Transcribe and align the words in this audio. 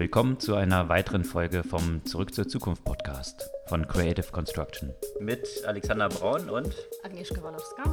Willkommen 0.00 0.40
zu 0.40 0.54
einer 0.54 0.88
weiteren 0.88 1.24
Folge 1.24 1.62
vom 1.62 2.02
Zurück 2.06 2.32
zur 2.32 2.48
Zukunft 2.48 2.82
Podcast 2.84 3.50
von 3.66 3.86
Creative 3.86 4.32
Construction. 4.32 4.94
Mit 5.20 5.46
Alexander 5.66 6.08
Braun 6.08 6.48
und 6.48 6.74
Agnieszka 7.02 7.42
Walowska. 7.42 7.84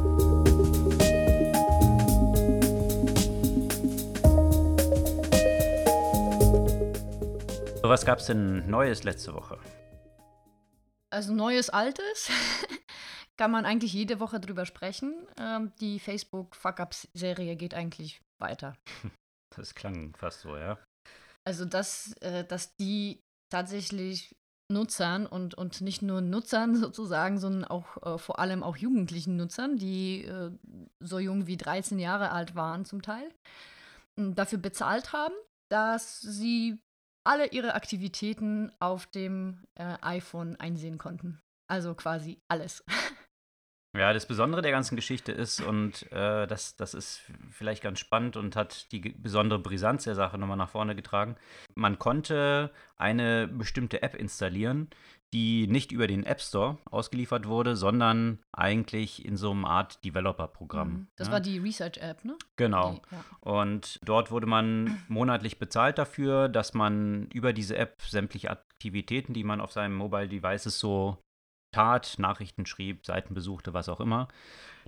So, 7.76 7.90
was 7.90 8.06
gab 8.06 8.20
es 8.20 8.28
denn 8.28 8.70
Neues 8.70 9.04
letzte 9.04 9.34
Woche? 9.34 9.60
Also 11.10 11.34
Neues, 11.34 11.70
Altes. 11.70 12.32
Kann 13.38 13.52
man 13.52 13.66
eigentlich 13.66 13.92
jede 13.92 14.22
Woche 14.22 14.40
drüber 14.40 14.66
sprechen. 14.66 15.28
Ähm, 15.38 15.74
die 15.82 16.00
Facebook 16.00 16.56
Fuck-Up-Serie 16.56 17.58
geht 17.58 17.74
eigentlich 17.74 18.22
weiter. 18.40 18.78
Das 19.56 19.74
klang 19.74 20.14
fast 20.16 20.42
so, 20.42 20.56
ja. 20.56 20.78
Also, 21.48 21.64
dass, 21.64 22.12
äh, 22.20 22.44
dass 22.44 22.76
die 22.76 23.24
tatsächlich 23.50 24.36
Nutzern 24.70 25.26
und, 25.26 25.56
und 25.56 25.80
nicht 25.80 26.02
nur 26.02 26.20
Nutzern 26.20 26.76
sozusagen, 26.82 27.40
sondern 27.40 27.64
auch 27.64 27.96
äh, 28.06 28.18
vor 28.18 28.40
allem 28.40 28.64
auch 28.64 28.76
jugendlichen 28.76 29.38
Nutzern, 29.38 29.78
die 29.78 30.26
äh, 30.26 30.52
so 31.00 31.20
jung 31.20 31.48
wie 31.48 31.56
13 31.56 32.00
Jahre 32.00 32.32
alt 32.32 32.56
waren 32.56 32.84
zum 32.84 33.02
Teil, 33.02 33.34
dafür 34.18 34.58
bezahlt 34.60 35.14
haben, 35.14 35.36
dass 35.72 36.20
sie 36.20 36.80
alle 37.24 37.48
ihre 37.48 37.76
Aktivitäten 37.76 38.74
auf 38.82 39.08
dem 39.08 39.64
äh, 39.76 39.96
iPhone 40.02 40.58
einsehen 40.58 40.98
konnten. 40.98 41.40
Also 41.70 41.96
quasi 41.96 42.42
alles. 42.50 42.84
Ja, 43.96 44.14
das 44.14 44.28
Besondere 44.28 44.62
der 44.62 44.72
ganzen 44.72 44.96
Geschichte 44.96 45.32
ist, 45.32 45.62
und 45.62 46.12
äh, 46.12 46.46
das, 46.46 46.76
das 46.76 46.94
ist 46.94 47.22
vielleicht 47.50 47.82
ganz 47.82 48.00
spannend 48.00 48.36
und 48.38 48.56
hat 48.56 48.92
die 48.92 49.00
besondere 49.00 49.60
Brisanz 49.60 50.04
der 50.04 50.16
Sache 50.16 50.38
nochmal 50.38 50.58
nach 50.58 50.70
vorne 50.70 50.96
getragen. 50.96 51.36
Man 51.74 51.98
konnte 51.98 52.72
eine 52.98 53.48
bestimmte 53.48 54.02
App 54.02 54.14
installieren, 54.16 54.90
die 55.34 55.68
nicht 55.68 55.92
über 55.92 56.08
den 56.08 56.24
App 56.24 56.42
Store 56.42 56.78
ausgeliefert 56.86 57.48
wurde, 57.48 57.76
sondern 57.76 58.40
eigentlich 58.54 59.26
in 59.26 59.36
so 59.36 59.52
einer 59.52 59.70
Art 59.70 60.04
Developer-Programm. 60.06 60.90
Mhm. 60.90 61.08
Das 61.16 61.28
ja. 61.28 61.34
war 61.34 61.40
die 61.42 61.58
Research-App, 61.58 62.24
ne? 62.24 62.38
Genau. 62.56 62.94
Die, 62.94 63.16
ja. 63.16 63.24
Und 63.42 64.00
dort 64.06 64.32
wurde 64.32 64.48
man 64.48 65.04
monatlich 65.08 65.60
bezahlt 65.60 65.98
dafür, 65.98 66.50
dass 66.50 66.74
man 66.74 67.28
über 67.34 67.52
diese 67.52 67.78
App 67.78 68.02
sämtliche 68.02 68.52
Aktivitäten, 68.52 69.34
die 69.34 69.44
man 69.44 69.60
auf 69.60 69.72
seinem 69.72 69.96
Mobile 69.96 70.30
Devices 70.30 70.80
so 70.80 71.18
tat, 71.72 72.16
Nachrichten 72.18 72.66
schrieb, 72.66 73.06
Seiten 73.06 73.34
besuchte, 73.34 73.74
was 73.74 73.90
auch 73.90 74.00
immer, 74.00 74.28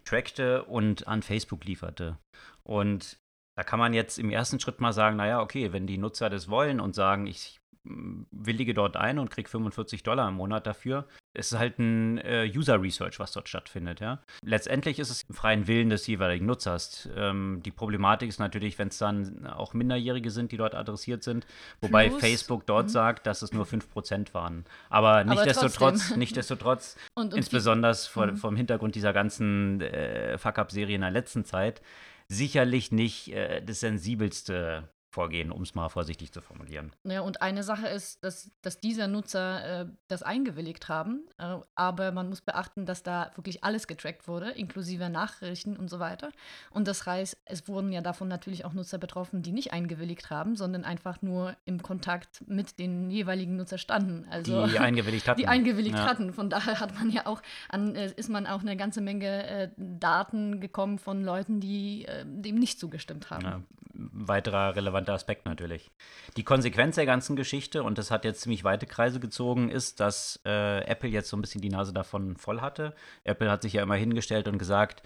trackte 0.05 0.63
und 0.63 1.07
an 1.07 1.21
Facebook 1.21 1.65
lieferte. 1.65 2.17
Und 2.63 3.19
da 3.57 3.63
kann 3.63 3.79
man 3.79 3.93
jetzt 3.93 4.19
im 4.19 4.29
ersten 4.29 4.59
Schritt 4.59 4.79
mal 4.79 4.93
sagen, 4.93 5.17
naja, 5.17 5.41
okay, 5.41 5.73
wenn 5.73 5.87
die 5.87 5.97
Nutzer 5.97 6.29
das 6.29 6.49
wollen 6.49 6.79
und 6.79 6.95
sagen, 6.95 7.27
ich 7.27 7.59
willige 7.83 8.73
dort 8.73 8.97
ein 8.97 9.19
und 9.19 9.29
kriege 9.29 9.49
45 9.49 10.03
Dollar 10.03 10.27
im 10.29 10.35
Monat 10.35 10.67
dafür. 10.67 11.07
Es 11.33 11.51
ist 11.51 11.59
halt 11.59 11.77
ein 11.77 12.17
äh, 12.19 12.51
User 12.53 12.81
Research, 12.81 13.19
was 13.19 13.31
dort 13.31 13.47
stattfindet. 13.47 13.99
Ja? 13.99 14.19
Letztendlich 14.43 14.97
ist 14.97 15.09
es 15.11 15.23
im 15.23 15.35
freien 15.35 15.67
Willen 15.67 15.89
des 15.89 16.07
jeweiligen 16.07 16.45
Nutzers. 16.45 17.07
Ähm, 17.15 17.61
die 17.63 17.71
Problematik 17.71 18.29
ist 18.29 18.39
natürlich, 18.39 18.79
wenn 18.79 18.87
es 18.87 18.97
dann 18.97 19.45
auch 19.45 19.73
Minderjährige 19.73 20.31
sind, 20.31 20.51
die 20.51 20.57
dort 20.57 20.73
adressiert 20.73 21.23
sind, 21.23 21.45
wobei 21.81 22.09
Plus, 22.09 22.19
Facebook 22.19 22.65
dort 22.65 22.87
mhm. 22.87 22.91
sagt, 22.91 23.27
dass 23.27 23.43
es 23.43 23.53
nur 23.53 23.65
5% 23.65 24.33
waren. 24.33 24.65
Aber 24.89 25.23
nichtsdestotrotz, 25.23 26.09
nichtsdestotrotz 26.15 26.97
und, 27.13 27.33
und 27.33 27.37
insbesondere 27.37 27.93
vor, 27.93 28.27
mhm. 28.27 28.37
vom 28.37 28.55
Hintergrund 28.55 28.95
dieser 28.95 29.13
ganzen 29.13 29.81
äh, 29.81 30.37
Fuck-Up-Serie 30.37 30.95
in 30.95 31.01
der 31.01 31.11
letzten 31.11 31.45
Zeit, 31.45 31.81
sicherlich 32.27 32.91
nicht 32.91 33.33
äh, 33.33 33.61
das 33.61 33.81
sensibelste 33.81 34.89
vorgehen, 35.09 35.51
um 35.51 35.63
es 35.63 35.73
mal 35.73 35.89
vorsichtig 35.89 36.31
zu 36.31 36.41
formulieren. 36.41 36.91
Ja, 37.03 37.21
und 37.21 37.41
eine 37.41 37.63
Sache 37.63 37.87
ist, 37.87 38.23
dass, 38.23 38.51
dass 38.61 38.79
diese 38.79 39.07
Nutzer 39.07 39.81
äh, 39.81 39.85
das 40.07 40.21
eingewilligt 40.21 40.87
haben, 40.87 41.27
äh, 41.37 41.57
aber 41.75 42.11
man 42.11 42.29
muss 42.29 42.41
beachten, 42.41 42.85
dass 42.85 43.01
da 43.01 43.31
wirklich 43.35 43.63
alles 43.63 43.87
getrackt 43.87 44.27
wurde, 44.27 44.51
inklusive 44.51 45.09
Nachrichten 45.09 45.75
und 45.77 45.89
so 45.89 45.99
weiter. 45.99 46.29
Und 46.69 46.87
das 46.87 47.05
heißt, 47.05 47.37
es 47.45 47.67
wurden 47.67 47.91
ja 47.91 48.01
davon 48.01 48.27
natürlich 48.27 48.65
auch 48.65 48.73
Nutzer 48.73 48.99
betroffen, 48.99 49.41
die 49.41 49.51
nicht 49.51 49.73
eingewilligt 49.73 50.29
haben, 50.29 50.55
sondern 50.55 50.83
einfach 50.83 51.21
nur 51.21 51.55
im 51.65 51.81
Kontakt 51.81 52.43
mit 52.47 52.77
den 52.77 53.09
jeweiligen 53.09 53.55
Nutzer 53.55 53.79
standen. 53.79 54.27
Also, 54.29 54.67
die 54.67 54.77
eingewilligt 54.77 55.27
hatten. 55.27 55.41
Die 55.41 55.47
eingewilligt 55.47 55.97
ja. 55.97 56.05
hatten. 56.05 56.33
Von 56.33 56.49
daher 56.49 56.79
hat 56.79 56.93
man 56.93 57.09
ja 57.09 57.25
auch 57.25 57.41
an, 57.69 57.95
äh, 57.95 58.11
ist 58.15 58.29
man 58.29 58.45
auch 58.45 58.61
eine 58.61 58.77
ganze 58.77 59.01
Menge 59.01 59.47
äh, 59.47 59.69
Daten 59.77 60.61
gekommen 60.61 60.99
von 60.99 61.23
Leuten, 61.23 61.59
die 61.59 62.05
äh, 62.05 62.25
dem 62.25 62.55
nicht 62.55 62.79
zugestimmt 62.79 63.31
haben. 63.31 63.43
Ja, 63.43 63.61
weiterer 63.93 64.75
relevanter 64.75 64.98
Aspekt 65.07 65.45
natürlich. 65.45 65.91
Die 66.35 66.43
Konsequenz 66.43 66.95
der 66.95 67.05
ganzen 67.05 67.35
Geschichte, 67.35 67.83
und 67.83 67.97
das 67.97 68.11
hat 68.11 68.25
jetzt 68.25 68.41
ziemlich 68.41 68.63
weite 68.63 68.87
Kreise 68.87 69.19
gezogen, 69.19 69.69
ist, 69.69 69.99
dass 69.99 70.39
äh, 70.45 70.83
Apple 70.85 71.09
jetzt 71.09 71.29
so 71.29 71.37
ein 71.37 71.41
bisschen 71.41 71.61
die 71.61 71.69
Nase 71.69 71.93
davon 71.93 72.35
voll 72.35 72.61
hatte. 72.61 72.95
Apple 73.23 73.49
hat 73.49 73.61
sich 73.61 73.73
ja 73.73 73.83
immer 73.83 73.95
hingestellt 73.95 74.47
und 74.47 74.57
gesagt, 74.57 75.03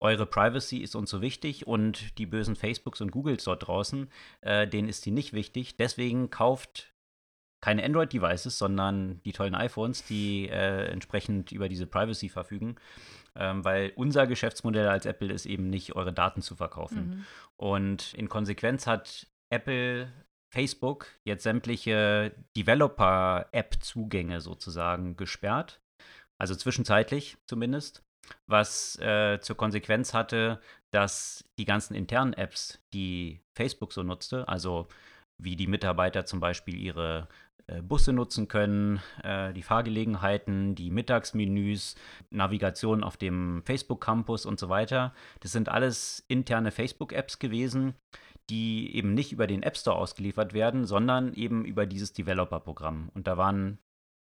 eure 0.00 0.26
Privacy 0.26 0.78
ist 0.78 0.94
uns 0.94 1.10
so 1.10 1.22
wichtig 1.22 1.66
und 1.66 2.18
die 2.18 2.26
bösen 2.26 2.56
Facebooks 2.56 3.00
und 3.00 3.10
Googles 3.10 3.44
dort 3.44 3.66
draußen, 3.66 4.10
äh, 4.42 4.66
denen 4.66 4.88
ist 4.88 5.06
die 5.06 5.10
nicht 5.10 5.32
wichtig. 5.32 5.76
Deswegen 5.76 6.30
kauft 6.30 6.92
keine 7.62 7.82
Android-Devices, 7.84 8.58
sondern 8.58 9.22
die 9.24 9.32
tollen 9.32 9.54
iPhones, 9.54 10.04
die 10.04 10.48
äh, 10.48 10.86
entsprechend 10.86 11.52
über 11.52 11.68
diese 11.68 11.86
Privacy 11.86 12.28
verfügen 12.28 12.76
ähm, 13.38 13.64
weil 13.64 13.92
unser 13.96 14.26
Geschäftsmodell 14.26 14.88
als 14.88 15.06
Apple 15.06 15.32
ist 15.32 15.46
eben 15.46 15.70
nicht, 15.70 15.94
eure 15.96 16.12
Daten 16.12 16.42
zu 16.42 16.56
verkaufen. 16.56 17.08
Mhm. 17.08 17.24
Und 17.56 18.14
in 18.14 18.28
Konsequenz 18.28 18.86
hat 18.86 19.26
Apple 19.52 20.12
Facebook 20.52 21.06
jetzt 21.24 21.42
sämtliche 21.42 22.34
Developer-App-Zugänge 22.56 24.40
sozusagen 24.40 25.16
gesperrt. 25.16 25.80
Also 26.40 26.54
zwischenzeitlich 26.54 27.36
zumindest. 27.46 28.02
Was 28.48 28.98
äh, 28.98 29.38
zur 29.40 29.56
Konsequenz 29.56 30.12
hatte, 30.12 30.60
dass 30.92 31.44
die 31.58 31.64
ganzen 31.64 31.94
internen 31.94 32.32
Apps, 32.32 32.80
die 32.92 33.40
Facebook 33.56 33.92
so 33.92 34.02
nutzte, 34.02 34.48
also 34.48 34.88
wie 35.40 35.56
die 35.56 35.66
Mitarbeiter 35.66 36.24
zum 36.24 36.40
Beispiel 36.40 36.76
ihre 36.76 37.28
Busse 37.82 38.12
nutzen 38.12 38.48
können, 38.48 39.00
äh, 39.22 39.52
die 39.52 39.62
Fahrgelegenheiten, 39.62 40.74
die 40.74 40.90
Mittagsmenüs, 40.90 41.96
Navigation 42.30 43.02
auf 43.02 43.16
dem 43.16 43.62
Facebook-Campus 43.64 44.46
und 44.46 44.60
so 44.60 44.68
weiter. 44.68 45.12
Das 45.40 45.52
sind 45.52 45.68
alles 45.68 46.24
interne 46.28 46.70
Facebook-Apps 46.70 47.38
gewesen, 47.38 47.94
die 48.50 48.94
eben 48.94 49.14
nicht 49.14 49.32
über 49.32 49.46
den 49.46 49.62
App 49.62 49.76
Store 49.76 49.96
ausgeliefert 49.96 50.54
werden, 50.54 50.84
sondern 50.84 51.34
eben 51.34 51.64
über 51.64 51.86
dieses 51.86 52.12
Developer-Programm. 52.12 53.10
Und 53.14 53.26
da 53.26 53.36
waren 53.36 53.78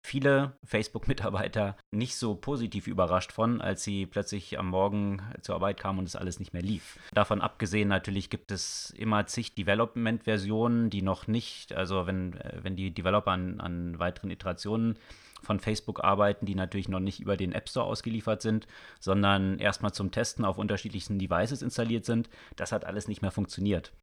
viele 0.04 0.54
Facebook-Mitarbeiter 0.64 1.76
nicht 1.92 2.16
so 2.16 2.36
positiv 2.36 2.88
überrascht 2.88 3.32
von, 3.32 3.62
als 3.62 3.84
sie 3.84 4.06
plötzlich 4.06 4.58
am 4.58 4.70
Morgen 4.70 5.22
zur 5.42 5.56
Arbeit 5.56 5.80
kamen 5.80 6.00
und 6.00 6.06
es 6.06 6.16
alles 6.16 6.40
nicht 6.40 6.54
mehr 6.54 6.62
lief. 6.62 7.00
Davon 7.14 7.42
abgesehen 7.42 7.90
natürlich 7.90 8.30
gibt 8.30 8.52
es 8.52 8.92
immer 8.92 9.28
zig 9.28 9.56
Development-Versionen, 9.56 10.90
die 10.90 11.02
noch 11.02 11.28
nicht, 11.28 11.74
also 11.74 12.08
wenn, 12.08 12.34
äh, 12.38 12.60
wenn 12.62 12.76
die 12.76 12.92
Developer 12.92 13.32
an, 13.32 13.60
an 13.60 14.00
weiteren 14.00 14.32
Iterationen 14.32 14.98
von 15.42 15.60
Facebook 15.60 16.04
arbeiten, 16.04 16.46
die 16.46 16.56
natürlich 16.56 16.90
noch 16.90 17.00
nicht 17.00 17.20
über 17.20 17.38
den 17.38 17.54
App 17.54 17.70
Store 17.70 17.86
ausgeliefert 17.86 18.42
sind, 18.42 18.68
sondern 19.00 19.58
erstmal 19.60 19.94
zum 19.94 20.12
Testen 20.12 20.46
auf 20.46 20.58
unterschiedlichsten 20.58 21.20
Devices 21.20 21.62
installiert 21.62 22.06
sind. 22.06 22.30
Das 22.56 22.72
hat 22.72 22.86
alles 22.86 23.08
nicht 23.08 23.22
mehr 23.22 23.32
funktioniert. 23.32 23.94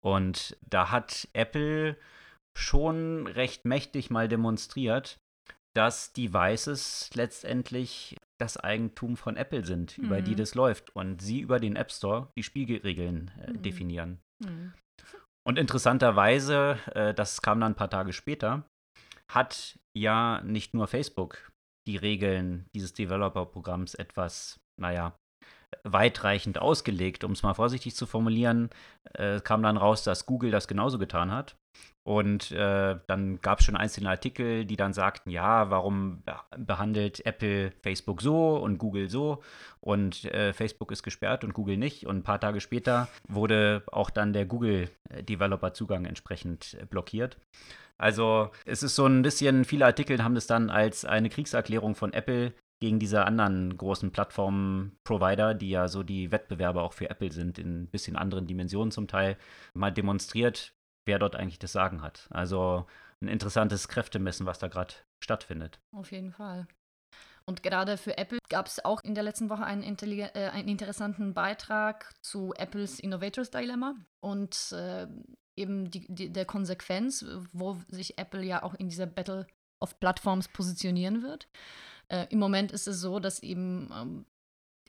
Und 0.00 0.56
da 0.68 0.90
hat 0.90 1.28
Apple 1.32 1.96
schon 2.54 3.26
recht 3.26 3.64
mächtig 3.64 4.10
mal 4.10 4.28
demonstriert, 4.28 5.20
dass 5.76 6.12
Devices 6.12 7.10
letztendlich 7.14 8.16
das 8.40 8.56
Eigentum 8.56 9.16
von 9.16 9.36
Apple 9.36 9.64
sind, 9.64 9.98
mhm. 9.98 10.04
über 10.04 10.22
die 10.22 10.32
mhm. 10.32 10.36
das 10.36 10.54
läuft 10.54 10.94
und 10.96 11.20
sie 11.20 11.40
über 11.40 11.60
den 11.60 11.76
App 11.76 11.92
Store 11.92 12.28
die 12.36 12.42
Spielregeln 12.42 13.30
äh, 13.40 13.50
mhm. 13.50 13.62
definieren. 13.62 14.20
Mhm. 14.42 14.72
Und 15.46 15.58
interessanterweise, 15.58 16.78
äh, 16.94 17.14
das 17.14 17.42
kam 17.42 17.60
dann 17.60 17.72
ein 17.72 17.76
paar 17.76 17.90
Tage 17.90 18.12
später, 18.12 18.64
hat 19.30 19.78
ja 19.96 20.40
nicht 20.42 20.74
nur 20.74 20.86
Facebook 20.86 21.50
die 21.86 21.96
Regeln 21.96 22.66
dieses 22.74 22.92
Developer-Programms 22.92 23.94
etwas, 23.94 24.60
naja, 24.80 25.16
weitreichend 25.84 26.58
ausgelegt, 26.58 27.24
um 27.24 27.32
es 27.32 27.42
mal 27.42 27.54
vorsichtig 27.54 27.94
zu 27.94 28.06
formulieren. 28.06 28.70
Äh, 29.14 29.40
kam 29.40 29.62
dann 29.62 29.76
raus, 29.76 30.04
dass 30.04 30.26
Google 30.26 30.50
das 30.50 30.68
genauso 30.68 30.98
getan 30.98 31.30
hat. 31.30 31.56
Und 32.02 32.50
äh, 32.52 32.96
dann 33.06 33.40
gab 33.40 33.58
es 33.60 33.66
schon 33.66 33.76
einzelne 33.76 34.08
Artikel, 34.08 34.64
die 34.64 34.76
dann 34.76 34.92
sagten, 34.92 35.30
ja, 35.30 35.70
warum 35.70 36.22
behandelt 36.56 37.24
Apple 37.26 37.72
Facebook 37.82 38.22
so 38.22 38.56
und 38.56 38.78
Google 38.78 39.10
so 39.10 39.42
und 39.80 40.24
äh, 40.24 40.52
Facebook 40.52 40.92
ist 40.92 41.02
gesperrt 41.02 41.44
und 41.44 41.52
Google 41.52 41.76
nicht. 41.76 42.06
Und 42.06 42.16
ein 42.16 42.22
paar 42.22 42.40
Tage 42.40 42.60
später 42.60 43.08
wurde 43.28 43.82
auch 43.92 44.10
dann 44.10 44.32
der 44.32 44.46
Google-Developer-Zugang 44.46 46.06
entsprechend 46.06 46.76
äh, 46.80 46.86
blockiert. 46.86 47.36
Also 47.98 48.50
es 48.64 48.82
ist 48.82 48.96
so 48.96 49.04
ein 49.04 49.20
bisschen, 49.20 49.66
viele 49.66 49.84
Artikel 49.84 50.24
haben 50.24 50.34
das 50.34 50.46
dann 50.46 50.70
als 50.70 51.04
eine 51.04 51.28
Kriegserklärung 51.28 51.94
von 51.94 52.14
Apple 52.14 52.54
gegen 52.80 52.98
diese 52.98 53.26
anderen 53.26 53.76
großen 53.76 54.10
Plattform-Provider, 54.10 55.52
die 55.52 55.68
ja 55.68 55.86
so 55.86 56.02
die 56.02 56.32
Wettbewerber 56.32 56.82
auch 56.82 56.94
für 56.94 57.10
Apple 57.10 57.30
sind, 57.30 57.58
in 57.58 57.82
ein 57.82 57.86
bisschen 57.88 58.16
anderen 58.16 58.46
Dimensionen 58.46 58.90
zum 58.90 59.06
Teil, 59.06 59.36
mal 59.74 59.90
demonstriert, 59.90 60.72
wer 61.10 61.18
dort 61.18 61.34
eigentlich 61.34 61.58
das 61.58 61.72
Sagen 61.72 62.02
hat. 62.02 62.28
Also 62.30 62.86
ein 63.20 63.26
interessantes 63.26 63.88
Kräftemessen, 63.88 64.46
was 64.46 64.60
da 64.60 64.68
gerade 64.68 64.94
stattfindet. 65.20 65.80
Auf 65.92 66.12
jeden 66.12 66.30
Fall. 66.30 66.68
Und 67.46 67.64
gerade 67.64 67.96
für 67.96 68.16
Apple 68.16 68.38
gab 68.48 68.68
es 68.68 68.84
auch 68.84 69.02
in 69.02 69.16
der 69.16 69.24
letzten 69.24 69.50
Woche 69.50 69.64
einen, 69.64 69.82
äh, 69.82 70.50
einen, 70.52 70.68
interessanten 70.68 71.34
Beitrag 71.34 72.14
zu 72.22 72.54
Apples 72.54 73.00
Innovators 73.00 73.50
Dilemma 73.50 73.96
und 74.20 74.70
äh, 74.70 75.08
eben 75.56 75.90
die, 75.90 76.06
die, 76.08 76.32
der 76.32 76.44
Konsequenz, 76.44 77.24
wo 77.52 77.76
sich 77.88 78.18
Apple 78.18 78.44
ja 78.44 78.62
auch 78.62 78.74
in 78.74 78.88
dieser 78.88 79.06
Battle 79.06 79.48
of 79.80 79.98
Plattforms 79.98 80.46
positionieren 80.48 81.24
wird. 81.24 81.48
Äh, 82.06 82.26
Im 82.30 82.38
Moment 82.38 82.70
ist 82.70 82.86
es 82.86 83.00
so, 83.00 83.18
dass 83.18 83.42
eben 83.42 83.90
ähm, 83.92 84.26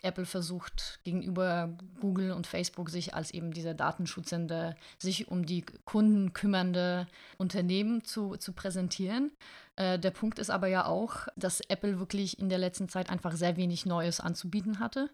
Apple 0.02 0.26
versucht 0.26 1.00
gegenüber 1.04 1.78
Google 2.00 2.32
und 2.32 2.48
Facebook 2.48 2.90
sich 2.90 3.14
als 3.14 3.32
eben 3.32 3.54
dieser 3.54 3.74
datenschützende, 3.74 4.76
sich 4.98 5.28
um 5.28 5.46
die 5.46 5.66
Kunden 5.86 6.34
kümmernde 6.34 7.08
Unternehmen 7.38 8.04
zu, 8.04 8.36
zu 8.38 8.54
präsentieren. 8.54 9.32
Äh, 9.76 10.00
der 10.00 10.12
Punkt 10.12 10.40
ist 10.40 10.50
aber 10.50 10.68
ja 10.68 10.86
auch, 10.86 11.28
dass 11.36 11.62
Apple 11.70 12.00
wirklich 12.00 12.40
in 12.40 12.50
der 12.50 12.58
letzten 12.58 12.90
Zeit 12.90 13.10
einfach 13.10 13.34
sehr 13.34 13.58
wenig 13.58 13.86
Neues 13.86 14.20
anzubieten 14.20 14.80
hatte 14.80 15.10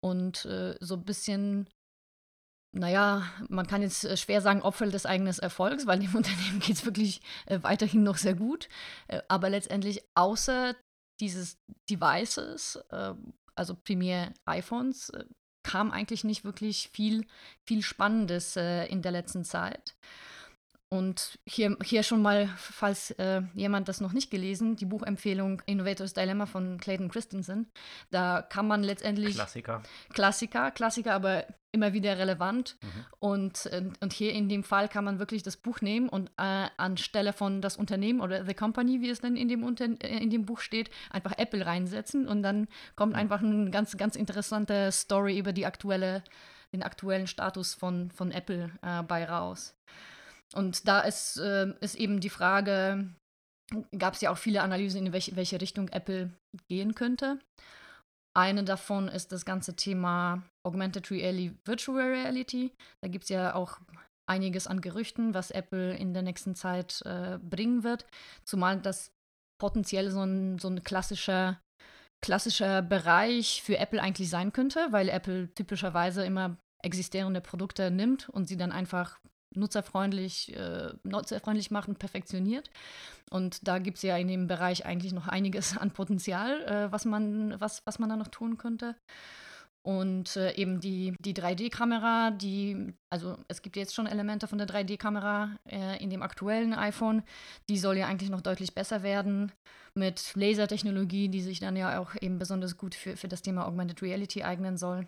und 0.00 0.44
äh, 0.44 0.76
so 0.80 0.94
ein 0.94 1.04
bisschen 1.04 1.68
naja, 2.74 3.24
man 3.48 3.66
kann 3.66 3.82
jetzt 3.82 4.04
äh, 4.04 4.16
schwer 4.16 4.42
sagen, 4.42 4.62
Opfer 4.62 4.86
des 4.86 5.06
eigenen 5.06 5.36
Erfolgs, 5.38 5.86
weil 5.86 6.00
dem 6.00 6.14
Unternehmen 6.14 6.60
geht 6.60 6.76
es 6.76 6.84
wirklich 6.84 7.20
äh, 7.46 7.58
weiterhin 7.62 8.02
noch 8.02 8.18
sehr 8.18 8.34
gut. 8.34 8.68
Äh, 9.08 9.22
aber 9.28 9.50
letztendlich 9.50 10.02
außer 10.14 10.74
dieses 11.20 11.58
Devices, 11.90 12.76
äh, 12.90 13.14
also 13.58 13.74
primär 13.74 14.32
iPhones, 14.46 15.10
äh, 15.10 15.24
kam 15.62 15.90
eigentlich 15.90 16.24
nicht 16.24 16.44
wirklich 16.44 16.90
viel, 16.92 17.26
viel 17.66 17.82
Spannendes 17.82 18.56
äh, 18.56 18.86
in 18.86 19.02
der 19.02 19.12
letzten 19.12 19.44
Zeit. 19.44 19.96
Und 20.90 21.38
hier, 21.46 21.76
hier 21.82 22.02
schon 22.02 22.22
mal, 22.22 22.48
falls 22.56 23.10
äh, 23.12 23.42
jemand 23.52 23.88
das 23.88 24.00
noch 24.00 24.14
nicht 24.14 24.30
gelesen, 24.30 24.76
die 24.76 24.86
Buchempfehlung 24.86 25.60
Innovators 25.66 26.14
Dilemma 26.14 26.46
von 26.46 26.78
Clayton 26.78 27.10
Christensen. 27.10 27.70
Da 28.10 28.40
kann 28.40 28.66
man 28.66 28.82
letztendlich. 28.82 29.34
Klassiker. 29.34 29.82
Klassiker, 30.14 30.70
Klassiker, 30.70 31.12
aber 31.12 31.44
immer 31.78 31.92
wieder 31.92 32.18
relevant. 32.18 32.76
Mhm. 32.82 32.88
Und, 33.20 33.66
äh, 33.66 33.90
und 34.00 34.12
hier 34.12 34.32
in 34.32 34.48
dem 34.48 34.64
Fall 34.64 34.88
kann 34.88 35.04
man 35.04 35.18
wirklich 35.18 35.42
das 35.42 35.56
Buch 35.56 35.80
nehmen 35.80 36.08
und 36.08 36.28
äh, 36.36 36.66
anstelle 36.76 37.32
von 37.32 37.62
das 37.62 37.76
Unternehmen 37.76 38.20
oder 38.20 38.44
The 38.44 38.54
Company, 38.54 39.00
wie 39.00 39.10
es 39.10 39.20
dann 39.20 39.36
in 39.36 39.48
dem, 39.48 39.62
Unter 39.62 39.84
äh, 39.84 40.18
in 40.18 40.30
dem 40.30 40.44
Buch 40.44 40.60
steht, 40.60 40.90
einfach 41.10 41.32
Apple 41.38 41.64
reinsetzen. 41.64 42.26
Und 42.26 42.42
dann 42.42 42.68
kommt 42.96 43.12
mhm. 43.12 43.18
einfach 43.20 43.42
eine 43.42 43.70
ganz, 43.70 43.96
ganz 43.96 44.16
interessante 44.16 44.90
Story 44.92 45.38
über 45.38 45.52
die 45.52 45.66
aktuelle, 45.66 46.22
den 46.72 46.82
aktuellen 46.82 47.26
Status 47.26 47.74
von, 47.74 48.10
von 48.10 48.32
Apple 48.32 48.70
äh, 48.82 49.02
bei 49.04 49.24
raus. 49.24 49.74
Und 50.54 50.88
da 50.88 51.00
ist, 51.00 51.38
äh, 51.38 51.72
ist 51.80 51.94
eben 51.94 52.20
die 52.20 52.30
Frage, 52.30 53.08
gab 53.96 54.14
es 54.14 54.20
ja 54.20 54.30
auch 54.30 54.38
viele 54.38 54.62
Analysen, 54.62 55.06
in 55.06 55.12
welche, 55.12 55.36
welche 55.36 55.60
Richtung 55.60 55.88
Apple 55.88 56.30
gehen 56.68 56.94
könnte. 56.94 57.38
Eine 58.36 58.64
davon 58.64 59.08
ist 59.08 59.32
das 59.32 59.44
ganze 59.44 59.74
Thema 59.74 60.42
Augmented 60.64 61.10
Reality, 61.10 61.56
Virtual 61.64 61.98
Reality. 61.98 62.72
Da 63.02 63.08
gibt 63.08 63.24
es 63.24 63.30
ja 63.30 63.54
auch 63.54 63.78
einiges 64.28 64.66
an 64.66 64.80
Gerüchten, 64.80 65.34
was 65.34 65.50
Apple 65.50 65.94
in 65.96 66.14
der 66.14 66.22
nächsten 66.22 66.54
Zeit 66.54 67.02
äh, 67.04 67.38
bringen 67.38 67.82
wird. 67.82 68.06
Zumal 68.44 68.80
das 68.80 69.10
potenziell 69.60 70.10
so 70.10 70.22
ein, 70.22 70.58
so 70.58 70.68
ein 70.68 70.84
klassischer, 70.84 71.60
klassischer 72.24 72.82
Bereich 72.82 73.62
für 73.62 73.78
Apple 73.78 74.00
eigentlich 74.00 74.30
sein 74.30 74.52
könnte, 74.52 74.88
weil 74.90 75.08
Apple 75.08 75.52
typischerweise 75.54 76.24
immer 76.24 76.58
existierende 76.82 77.40
Produkte 77.40 77.90
nimmt 77.90 78.28
und 78.28 78.46
sie 78.46 78.56
dann 78.56 78.70
einfach 78.70 79.18
nutzerfreundlich, 79.54 80.54
äh, 80.56 80.92
nutzerfreundlich 81.04 81.70
macht 81.70 81.88
und 81.88 81.98
perfektioniert. 81.98 82.70
Und 83.30 83.66
da 83.66 83.78
gibt 83.78 83.98
es 83.98 84.02
ja 84.02 84.16
in 84.16 84.28
dem 84.28 84.46
Bereich 84.46 84.86
eigentlich 84.86 85.12
noch 85.12 85.28
einiges 85.28 85.76
an 85.76 85.90
Potenzial, 85.90 86.62
äh, 86.64 86.92
was, 86.92 87.04
man, 87.04 87.60
was, 87.60 87.82
was 87.84 87.98
man 87.98 88.08
da 88.08 88.16
noch 88.16 88.28
tun 88.28 88.58
könnte. 88.58 88.94
Und 89.82 90.36
äh, 90.36 90.52
eben 90.56 90.80
die, 90.80 91.14
die 91.20 91.34
3D-Kamera, 91.34 92.30
die, 92.30 92.92
also 93.08 93.38
es 93.48 93.62
gibt 93.62 93.76
jetzt 93.76 93.94
schon 93.94 94.06
Elemente 94.06 94.46
von 94.46 94.58
der 94.58 94.66
3D-Kamera 94.66 95.56
äh, 95.66 96.02
in 96.02 96.10
dem 96.10 96.22
aktuellen 96.22 96.74
iPhone, 96.74 97.22
die 97.70 97.78
soll 97.78 97.96
ja 97.96 98.06
eigentlich 98.06 98.28
noch 98.28 98.42
deutlich 98.42 98.74
besser 98.74 99.02
werden 99.02 99.52
mit 99.94 100.32
Lasertechnologie, 100.34 101.28
die 101.28 101.40
sich 101.40 101.60
dann 101.60 101.76
ja 101.76 101.98
auch 102.00 102.14
eben 102.20 102.38
besonders 102.38 102.76
gut 102.76 102.94
für, 102.94 103.16
für 103.16 103.28
das 103.28 103.40
Thema 103.40 103.66
Augmented 103.66 104.02
Reality 104.02 104.42
eignen 104.42 104.76
soll. 104.76 105.06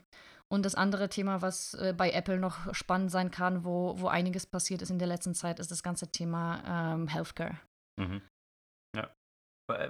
Und 0.52 0.64
das 0.64 0.74
andere 0.74 1.08
Thema, 1.08 1.42
was 1.42 1.74
äh, 1.74 1.94
bei 1.96 2.10
Apple 2.10 2.38
noch 2.38 2.74
spannend 2.74 3.10
sein 3.10 3.30
kann, 3.30 3.64
wo, 3.64 3.94
wo 4.00 4.08
einiges 4.08 4.46
passiert 4.46 4.82
ist 4.82 4.90
in 4.90 4.98
der 4.98 5.06
letzten 5.06 5.34
Zeit, 5.34 5.60
ist 5.60 5.70
das 5.70 5.82
ganze 5.82 6.10
Thema 6.10 6.94
ähm, 6.94 7.06
Healthcare. 7.06 7.58
Mhm. 7.96 8.20
Ja. 8.96 9.08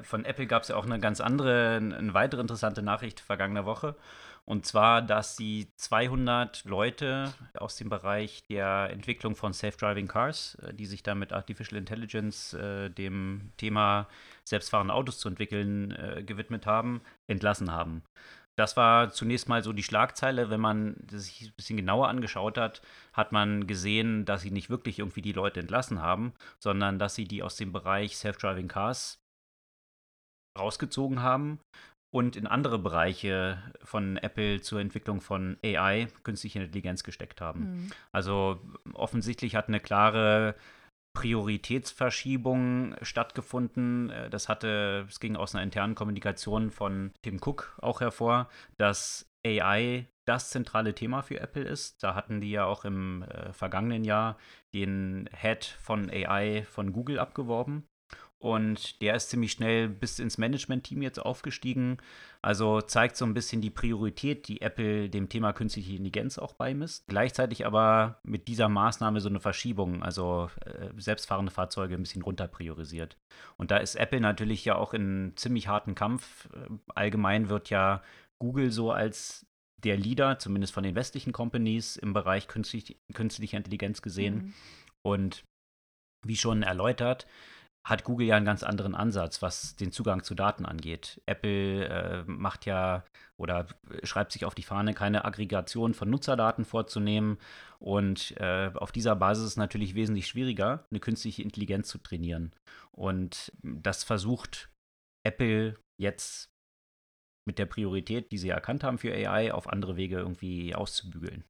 Von 0.02 0.26
Apple 0.26 0.46
gab 0.46 0.62
es 0.62 0.68
ja 0.68 0.76
auch 0.76 0.84
eine 0.84 1.00
ganz 1.00 1.22
andere, 1.22 1.76
eine 1.76 2.12
weitere 2.12 2.42
interessante 2.42 2.82
Nachricht 2.82 3.20
vergangene 3.20 3.64
Woche. 3.64 3.96
Und 4.44 4.66
zwar, 4.66 5.00
dass 5.00 5.36
sie 5.36 5.72
200 5.76 6.64
Leute 6.64 7.32
aus 7.54 7.76
dem 7.76 7.88
Bereich 7.88 8.42
der 8.48 8.90
Entwicklung 8.90 9.36
von 9.36 9.52
Self-Driving 9.52 10.08
Cars, 10.08 10.56
äh, 10.56 10.74
die 10.74 10.86
sich 10.86 11.02
da 11.02 11.14
mit 11.14 11.32
Artificial 11.32 11.78
Intelligence 11.78 12.52
äh, 12.52 12.90
dem 12.90 13.52
Thema 13.56 14.08
selbstfahrende 14.44 14.92
Autos 14.92 15.20
zu 15.20 15.28
entwickeln, 15.28 15.92
äh, 15.92 16.22
gewidmet 16.22 16.66
haben, 16.66 17.00
entlassen 17.28 17.70
haben. 17.70 18.02
Das 18.56 18.76
war 18.76 19.11
zunächst 19.11 19.49
mal 19.49 19.62
so 19.62 19.73
die 19.73 19.82
Schlagzeile. 19.82 20.50
Wenn 20.50 20.61
man 20.61 20.97
sich 21.11 21.43
ein 21.43 21.55
bisschen 21.56 21.76
genauer 21.76 22.08
angeschaut 22.08 22.58
hat, 22.58 22.82
hat 23.12 23.32
man 23.32 23.67
gesehen, 23.67 24.25
dass 24.25 24.43
sie 24.43 24.50
nicht 24.50 24.70
wirklich 24.70 24.99
irgendwie 24.99 25.23
die 25.23 25.32
Leute 25.32 25.61
entlassen 25.61 26.02
haben, 26.02 26.35
sondern 26.58 26.99
dass 26.99 27.14
sie 27.14 27.25
die 27.25 27.43
aus 27.43 27.56
dem 27.56 27.73
Bereich 27.73 28.17
Self-Driving 28.17 28.69
Cars 28.69 29.23
rausgezogen 30.58 31.23
haben 31.23 31.61
und 32.12 32.37
in 32.37 32.47
andere 32.47 32.79
Bereiche 32.79 33.62
von 33.82 34.17
Apple 34.17 34.61
zur 34.61 34.81
Entwicklung 34.81 35.20
von 35.20 35.56
AI, 35.64 36.08
künstliche 36.25 36.61
Intelligenz, 36.61 37.05
gesteckt 37.05 37.41
haben. 37.41 37.61
Mhm. 37.61 37.93
Also 38.12 38.61
offensichtlich 38.94 39.55
hat 39.55 39.69
eine 39.69 39.81
klare 39.81 40.56
Prioritätsverschiebung 41.12 42.94
stattgefunden. 43.02 44.10
Äh, 44.10 44.30
das 44.30 44.48
hatte, 44.48 45.06
es 45.08 45.20
ging 45.20 45.36
aus 45.36 45.54
einer 45.54 45.64
internen 45.64 45.94
Kommunikation 45.94 46.70
von 46.70 47.12
Tim 47.22 47.38
Cook 47.42 47.76
auch 47.80 48.00
hervor, 48.00 48.48
dass 48.76 49.30
AI 49.44 50.06
das 50.24 50.50
zentrale 50.50 50.94
Thema 50.94 51.22
für 51.22 51.40
Apple 51.40 51.64
ist. 51.64 52.02
Da 52.02 52.14
hatten 52.14 52.40
die 52.40 52.50
ja 52.50 52.64
auch 52.64 52.84
im 52.84 53.22
äh, 53.22 53.52
vergangenen 53.52 54.04
Jahr 54.04 54.36
den 54.72 55.28
Head 55.34 55.64
von 55.64 56.08
AI 56.10 56.64
von 56.64 56.92
Google 56.92 57.18
abgeworben. 57.18 57.90
Und 58.41 59.03
der 59.03 59.15
ist 59.17 59.29
ziemlich 59.29 59.53
schnell 59.53 59.87
bis 59.87 60.19
ins 60.19 60.39
Management-Team 60.39 61.03
jetzt 61.03 61.19
aufgestiegen. 61.19 61.99
Also 62.41 62.81
zeigt 62.81 63.17
so 63.17 63.27
ein 63.27 63.35
bisschen 63.35 63.61
die 63.61 63.69
Priorität, 63.69 64.49
die 64.49 64.63
Apple 64.63 65.11
dem 65.11 65.29
Thema 65.29 65.53
künstliche 65.53 65.91
Intelligenz 65.91 66.39
auch 66.39 66.55
beimisst. 66.55 67.05
Gleichzeitig 67.06 67.67
aber 67.67 68.19
mit 68.23 68.49
dieser 68.49 68.70
Maßnahme 68.70 69.20
so 69.20 69.29
eine 69.29 69.41
Verschiebung, 69.41 70.03
also 70.03 70.49
äh, 70.65 70.89
selbstfahrende 70.97 71.53
Fahrzeuge 71.53 71.94
ein 71.94 72.03
bisschen 72.03 72.23
runter 72.23 72.49
priorisiert. 72.49 73.19
Und 73.59 73.70
da 73.70 73.77
ist 73.77 73.94
Apple 73.94 74.23
natürlich 74.23 74.65
ja 74.65 74.75
auch 74.77 74.94
in 74.94 75.03
einem 75.03 75.37
ziemlich 75.37 75.69
harten 75.69 75.94
Kampf. 75.94 76.49
Äh, 76.55 76.70
allgemein 76.94 77.51
wird 77.51 77.69
ja 77.69 78.03
Google 78.39 78.70
so 78.70 78.91
als 78.91 79.47
der 79.85 79.99
Leader, 79.99 80.39
zumindest 80.39 80.73
von 80.73 80.82
den 80.82 80.94
westlichen 80.94 81.35
Companies, 81.35 81.97
im 81.97 82.15
Bereich 82.15 82.49
künstlich, 82.49 82.99
künstlicher 83.13 83.59
Intelligenz 83.59 84.01
gesehen. 84.01 84.35
Mhm. 84.35 84.55
Und 85.03 85.44
wie 86.27 86.37
schon 86.37 86.63
erläutert, 86.63 87.27
hat 87.84 88.05
Google 88.05 88.27
ja 88.27 88.37
einen 88.37 88.46
ganz 88.46 88.63
anderen 88.63 88.94
Ansatz, 88.94 89.41
was 89.43 89.75
den 89.77 89.91
Zugang 89.91 90.22
zu 90.22 90.34
Daten 90.34 90.67
angeht. 90.67 91.20
Apple 91.27 91.89
äh, 91.89 92.25
macht 92.27 92.67
ja 92.67 93.05
oder 93.37 93.67
schreibt 94.03 94.32
sich 94.32 94.44
auf 94.44 94.55
die 94.55 94.63
Fahne, 94.63 94.93
keine 94.93 95.25
Aggregation 95.25 95.94
von 95.94 96.10
Nutzerdaten 96.10 96.65
vorzunehmen. 96.65 97.39
Und 97.79 98.37
äh, 98.39 98.70
auf 98.75 98.93
dieser 98.93 99.17
Basis 99.17 99.44
ist 99.44 99.51
es 99.53 99.56
natürlich 99.56 99.94
wesentlich 99.94 100.27
schwieriger, 100.27 100.84
eine 100.91 101.01
künstliche 101.01 101.43
Intelligenz 101.43 101.89
zu 101.89 101.99
trainieren. 101.99 102.53
Und 102.93 103.53
das 103.63 104.05
versucht 104.05 104.70
Apple 105.27 105.79
jetzt 105.99 106.51
mit 107.46 107.58
der 107.58 107.67
Priorität, 107.67 108.31
die 108.31 108.39
sie 108.39 108.51
erkannt 108.51 108.84
haben 108.84 108.99
für 108.99 109.13
AI, 109.13 109.53
auf 109.53 109.69
andere 109.69 109.96
Wege 109.96 110.19
irgendwie 110.19 110.75
auszubügeln. 110.75 111.44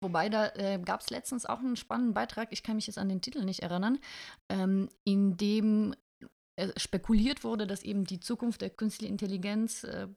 Wobei, 0.00 0.28
da 0.28 0.48
äh, 0.54 0.78
gab 0.84 1.00
es 1.00 1.10
letztens 1.10 1.46
auch 1.46 1.58
einen 1.58 1.76
spannenden 1.76 2.14
Beitrag, 2.14 2.48
ich 2.52 2.62
kann 2.62 2.76
mich 2.76 2.86
jetzt 2.86 2.98
an 2.98 3.08
den 3.08 3.20
Titel 3.20 3.44
nicht 3.44 3.60
erinnern, 3.60 3.98
ähm, 4.48 4.88
in 5.04 5.36
dem 5.36 5.94
äh, 6.56 6.68
spekuliert 6.76 7.44
wurde, 7.44 7.66
dass 7.66 7.82
eben 7.82 8.04
die 8.04 8.20
Zukunft 8.20 8.62
der 8.62 8.70
künstlichen 8.70 9.12
Intelligenz 9.12 9.84
äh, 9.84 10.08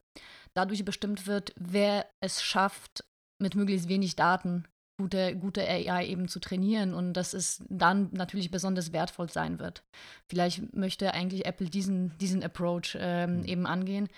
dadurch 0.54 0.86
bestimmt 0.86 1.28
wird, 1.28 1.54
wer 1.58 2.06
es 2.22 2.42
schafft, 2.42 3.04
mit 3.39 3.56
möglichst 3.56 3.89
wenig 3.89 4.16
Daten 4.16 4.66
gute, 5.00 5.36
gute 5.36 5.68
AI 5.68 6.08
eben 6.08 6.28
zu 6.28 6.39
trainieren 6.39 6.94
und 6.94 7.13
dass 7.13 7.34
es 7.34 7.63
dann 7.70 8.10
natürlich 8.12 8.51
besonders 8.51 8.92
wertvoll 8.92 9.30
sein 9.30 9.58
wird. 9.58 9.84
Vielleicht 10.28 10.75
möchte 10.75 11.13
eigentlich 11.13 11.46
Apple 11.46 11.70
diesen, 11.70 12.18
diesen 12.18 12.44
Approach 12.44 12.98
ähm, 13.00 13.38
mhm. 13.38 13.46
eben 13.46 13.66
angehen. 13.66 14.10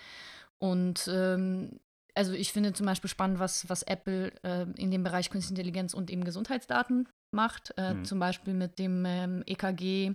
Und 0.58 1.08
ähm, 1.12 1.78
also 2.14 2.32
ich 2.32 2.52
finde 2.52 2.72
zum 2.72 2.86
Beispiel 2.86 3.10
spannend, 3.10 3.38
was, 3.38 3.68
was 3.68 3.82
Apple 3.82 4.32
äh, 4.42 4.66
in 4.76 4.90
dem 4.90 5.02
Bereich 5.02 5.30
Künstliche 5.30 5.60
Intelligenz 5.60 5.94
und 5.94 6.10
eben 6.10 6.24
Gesundheitsdaten 6.24 7.08
macht. 7.30 7.72
Äh, 7.76 7.94
mhm. 7.94 8.04
Zum 8.04 8.18
Beispiel 8.18 8.54
mit 8.54 8.78
dem 8.78 9.04
ähm, 9.06 9.42
EKG. 9.46 10.14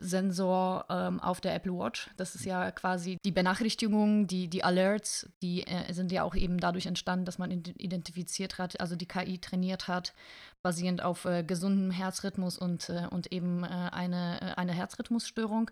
Sensor 0.00 0.86
ähm, 0.88 1.20
auf 1.20 1.40
der 1.40 1.54
Apple 1.54 1.72
Watch. 1.72 2.10
Das 2.16 2.34
ist 2.34 2.44
ja 2.44 2.70
quasi 2.70 3.18
die 3.24 3.32
Benachrichtigungen, 3.32 4.26
die, 4.26 4.48
die 4.48 4.64
Alerts, 4.64 5.28
die 5.42 5.66
äh, 5.66 5.92
sind 5.92 6.12
ja 6.12 6.22
auch 6.22 6.34
eben 6.34 6.58
dadurch 6.58 6.86
entstanden, 6.86 7.24
dass 7.24 7.38
man 7.38 7.50
identifiziert 7.50 8.58
hat, 8.58 8.80
also 8.80 8.96
die 8.96 9.06
KI 9.06 9.38
trainiert 9.38 9.88
hat, 9.88 10.14
basierend 10.62 11.02
auf 11.02 11.24
äh, 11.24 11.42
gesundem 11.42 11.90
Herzrhythmus 11.90 12.58
und, 12.58 12.88
äh, 12.90 13.06
und 13.10 13.32
eben 13.32 13.64
äh, 13.64 13.66
eine, 13.66 14.40
äh, 14.40 14.54
eine 14.56 14.72
Herzrhythmusstörung. 14.72 15.70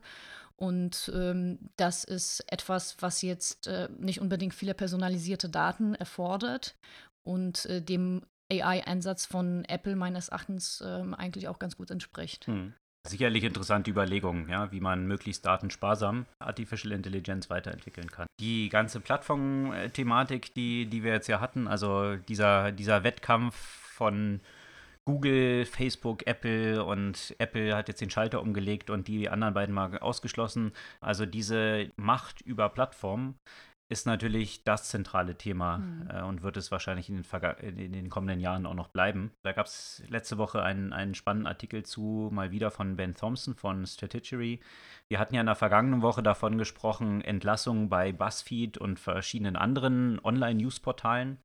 Und 0.56 1.12
ähm, 1.14 1.58
das 1.76 2.04
ist 2.04 2.44
etwas, 2.50 2.96
was 3.00 3.22
jetzt 3.22 3.66
äh, 3.66 3.88
nicht 3.98 4.20
unbedingt 4.20 4.54
viele 4.54 4.74
personalisierte 4.74 5.50
Daten 5.50 5.94
erfordert 5.94 6.76
und 7.24 7.66
äh, 7.66 7.82
dem 7.82 8.22
AI-Einsatz 8.50 9.26
von 9.26 9.64
Apple 9.66 9.96
meines 9.96 10.28
Erachtens 10.28 10.82
ähm, 10.86 11.14
eigentlich 11.14 11.48
auch 11.48 11.58
ganz 11.58 11.76
gut 11.76 11.90
entspricht. 11.90 12.46
Hm. 12.46 12.72
Sicherlich 13.06 13.44
interessante 13.44 13.90
Überlegungen, 13.90 14.48
ja, 14.48 14.72
wie 14.72 14.80
man 14.80 15.06
möglichst 15.06 15.44
datensparsam 15.46 16.26
Artificial 16.40 16.92
Intelligence 16.92 17.48
weiterentwickeln 17.50 18.10
kann. 18.10 18.26
Die 18.40 18.68
ganze 18.68 19.00
Plattform-Thematik, 19.00 20.54
die, 20.54 20.86
die 20.86 21.04
wir 21.04 21.12
jetzt 21.12 21.28
ja 21.28 21.40
hatten, 21.40 21.68
also 21.68 22.16
dieser, 22.16 22.72
dieser 22.72 23.04
Wettkampf 23.04 23.54
von 23.54 24.40
Google, 25.06 25.64
Facebook, 25.64 26.26
Apple 26.26 26.84
und 26.84 27.34
Apple 27.38 27.74
hat 27.74 27.88
jetzt 27.88 28.00
den 28.00 28.10
Schalter 28.10 28.42
umgelegt 28.42 28.90
und 28.90 29.08
die 29.08 29.28
anderen 29.28 29.54
beiden 29.54 29.74
mal 29.74 29.98
ausgeschlossen. 29.98 30.72
Also 31.00 31.26
diese 31.26 31.90
Macht 31.96 32.42
über 32.42 32.68
Plattformen 32.68 33.38
ist 33.88 34.06
natürlich 34.06 34.64
das 34.64 34.88
zentrale 34.88 35.38
Thema 35.38 35.78
mhm. 35.78 36.08
äh, 36.10 36.22
und 36.22 36.42
wird 36.42 36.56
es 36.56 36.72
wahrscheinlich 36.72 37.08
in 37.08 37.22
den, 37.22 37.78
in 37.78 37.92
den, 37.92 38.10
kommenden 38.10 38.40
Jahren 38.40 38.66
auch 38.66 38.74
noch 38.74 38.88
bleiben. 38.88 39.30
Da 39.44 39.52
gab 39.52 39.66
es 39.66 40.02
letzte 40.08 40.38
Woche 40.38 40.62
einen, 40.62 40.92
einen 40.92 41.14
spannenden 41.14 41.46
Artikel 41.46 41.84
zu, 41.84 42.28
mal 42.32 42.50
wieder 42.50 42.72
von 42.72 42.96
Ben 42.96 43.14
Thompson 43.14 43.54
von 43.54 43.86
Strategy. 43.86 44.60
Wir 45.08 45.20
hatten 45.20 45.36
ja 45.36 45.40
in 45.40 45.46
der 45.46 45.54
vergangenen 45.54 46.02
Woche 46.02 46.22
davon 46.22 46.58
gesprochen, 46.58 47.20
Entlassungen 47.20 47.88
bei 47.88 48.10
BuzzFeed 48.10 48.76
und 48.76 48.98
verschiedenen 48.98 49.54
anderen 49.54 50.18
Online-News-Portalen 50.24 51.38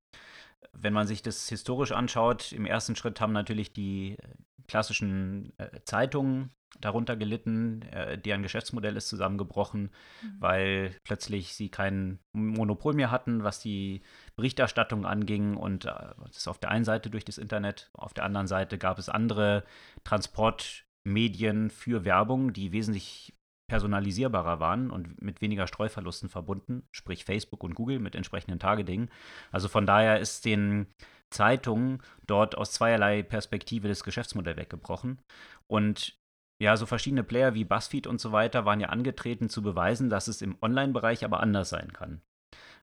wenn 0.73 0.93
man 0.93 1.07
sich 1.07 1.21
das 1.21 1.47
historisch 1.49 1.91
anschaut, 1.91 2.51
im 2.51 2.65
ersten 2.65 2.95
Schritt 2.95 3.21
haben 3.21 3.33
natürlich 3.33 3.73
die 3.73 4.17
äh, 4.17 4.27
klassischen 4.67 5.53
äh, 5.57 5.81
Zeitungen 5.85 6.51
darunter 6.79 7.17
gelitten, 7.17 7.81
äh, 7.91 8.17
deren 8.17 8.43
Geschäftsmodell 8.43 8.95
ist 8.95 9.09
zusammengebrochen, 9.09 9.91
mhm. 10.21 10.35
weil 10.39 10.95
plötzlich 11.03 11.53
sie 11.53 11.69
kein 11.69 12.19
Monopol 12.31 12.93
mehr 12.93 13.11
hatten, 13.11 13.43
was 13.43 13.59
die 13.59 14.01
Berichterstattung 14.35 15.05
anging 15.05 15.57
und 15.57 15.85
das 15.85 16.37
ist 16.37 16.47
auf 16.47 16.59
der 16.59 16.71
einen 16.71 16.85
Seite 16.85 17.09
durch 17.09 17.25
das 17.25 17.37
Internet, 17.37 17.91
auf 17.93 18.13
der 18.13 18.23
anderen 18.23 18.47
Seite 18.47 18.77
gab 18.77 18.99
es 18.99 19.09
andere 19.09 19.65
Transportmedien 20.05 21.69
für 21.69 22.05
Werbung, 22.05 22.53
die 22.53 22.71
wesentlich 22.71 23.33
personalisierbarer 23.71 24.59
waren 24.59 24.91
und 24.91 25.21
mit 25.21 25.39
weniger 25.39 25.65
Streuverlusten 25.65 26.27
verbunden, 26.27 26.83
sprich 26.91 27.23
Facebook 27.23 27.63
und 27.63 27.73
Google 27.73 27.99
mit 27.99 28.15
entsprechenden 28.15 28.59
Targeting. 28.59 29.09
Also 29.49 29.69
von 29.69 29.85
daher 29.85 30.19
ist 30.19 30.43
den 30.43 30.87
Zeitungen 31.29 32.03
dort 32.27 32.57
aus 32.57 32.73
zweierlei 32.73 33.23
Perspektive 33.23 33.87
das 33.87 34.03
Geschäftsmodell 34.03 34.57
weggebrochen. 34.57 35.21
Und 35.67 36.19
ja, 36.61 36.75
so 36.75 36.85
verschiedene 36.85 37.23
Player 37.23 37.53
wie 37.53 37.63
BuzzFeed 37.63 38.07
und 38.07 38.19
so 38.19 38.33
weiter 38.33 38.65
waren 38.65 38.81
ja 38.81 38.89
angetreten 38.89 39.47
zu 39.47 39.61
beweisen, 39.61 40.09
dass 40.09 40.27
es 40.27 40.41
im 40.41 40.57
Online-Bereich 40.61 41.23
aber 41.23 41.39
anders 41.39 41.69
sein 41.69 41.93
kann. 41.93 42.21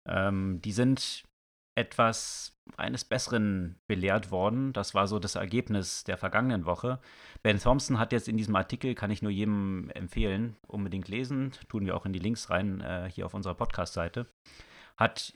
Ähm, 0.07 0.63
die 0.63 0.73
sind 0.73 1.25
etwas 1.75 2.58
eines 2.77 3.05
Besseren 3.05 3.77
belehrt 3.87 4.31
worden. 4.31 4.73
Das 4.73 4.95
war 4.95 5.07
so 5.07 5.19
das 5.19 5.35
Ergebnis 5.35 6.05
der 6.05 6.17
vergangenen 6.19 6.65
Woche. 6.65 7.01
Ben 7.43 7.59
Thompson 7.59 7.99
hat 7.99 8.13
jetzt 8.13 8.29
in 8.29 8.37
diesem 8.37 8.57
Artikel, 8.57 8.95
kann 8.95 9.11
ich 9.11 9.23
nur 9.23 9.33
jedem 9.33 9.91
empfehlen, 9.91 10.57
unbedingt 10.67 11.09
lesen, 11.09 11.53
tun 11.69 11.87
wir 11.87 11.97
auch 11.97 12.07
in 12.07 12.13
die 12.13 12.19
Links 12.19 12.51
rein 12.51 12.81
äh, 12.81 13.11
hier 13.13 13.27
auf 13.27 13.35
unserer 13.35 13.55
Podcast-Seite, 13.55 14.27
hat 14.97 15.35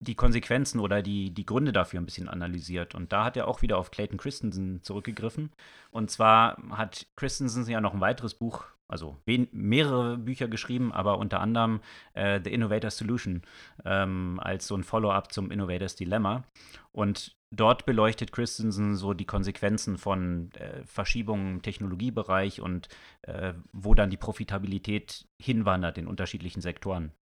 die 0.00 0.14
Konsequenzen 0.14 0.78
oder 0.78 1.02
die, 1.02 1.32
die 1.32 1.46
Gründe 1.46 1.72
dafür 1.72 2.00
ein 2.00 2.04
bisschen 2.06 2.28
analysiert. 2.28 2.94
Und 2.94 3.12
da 3.12 3.24
hat 3.24 3.36
er 3.36 3.48
auch 3.48 3.62
wieder 3.62 3.78
auf 3.78 3.90
Clayton 3.90 4.18
Christensen 4.18 4.82
zurückgegriffen. 4.82 5.50
Und 5.90 6.10
zwar 6.10 6.58
hat 6.70 7.06
Christensen 7.16 7.66
ja 7.66 7.80
noch 7.80 7.94
ein 7.94 8.00
weiteres 8.00 8.34
Buch, 8.34 8.64
also 8.88 9.16
mehrere 9.24 10.16
Bücher 10.16 10.48
geschrieben, 10.48 10.92
aber 10.92 11.18
unter 11.18 11.40
anderem 11.40 11.80
äh, 12.14 12.40
The 12.42 12.52
Innovator's 12.52 12.96
Solution 12.96 13.42
ähm, 13.84 14.38
als 14.42 14.66
so 14.66 14.76
ein 14.76 14.84
Follow-up 14.84 15.32
zum 15.32 15.50
Innovator's 15.50 15.96
Dilemma. 15.96 16.44
Und 16.92 17.36
dort 17.50 17.86
beleuchtet 17.86 18.32
Christensen 18.32 18.96
so 18.96 19.12
die 19.12 19.24
Konsequenzen 19.24 19.98
von 19.98 20.50
äh, 20.52 20.84
Verschiebungen 20.84 21.56
im 21.56 21.62
Technologiebereich 21.62 22.60
und 22.60 22.88
äh, 23.22 23.54
wo 23.72 23.94
dann 23.94 24.10
die 24.10 24.16
Profitabilität 24.16 25.26
hinwandert 25.40 25.98
in 25.98 26.06
unterschiedlichen 26.06 26.60
Sektoren. 26.60 27.12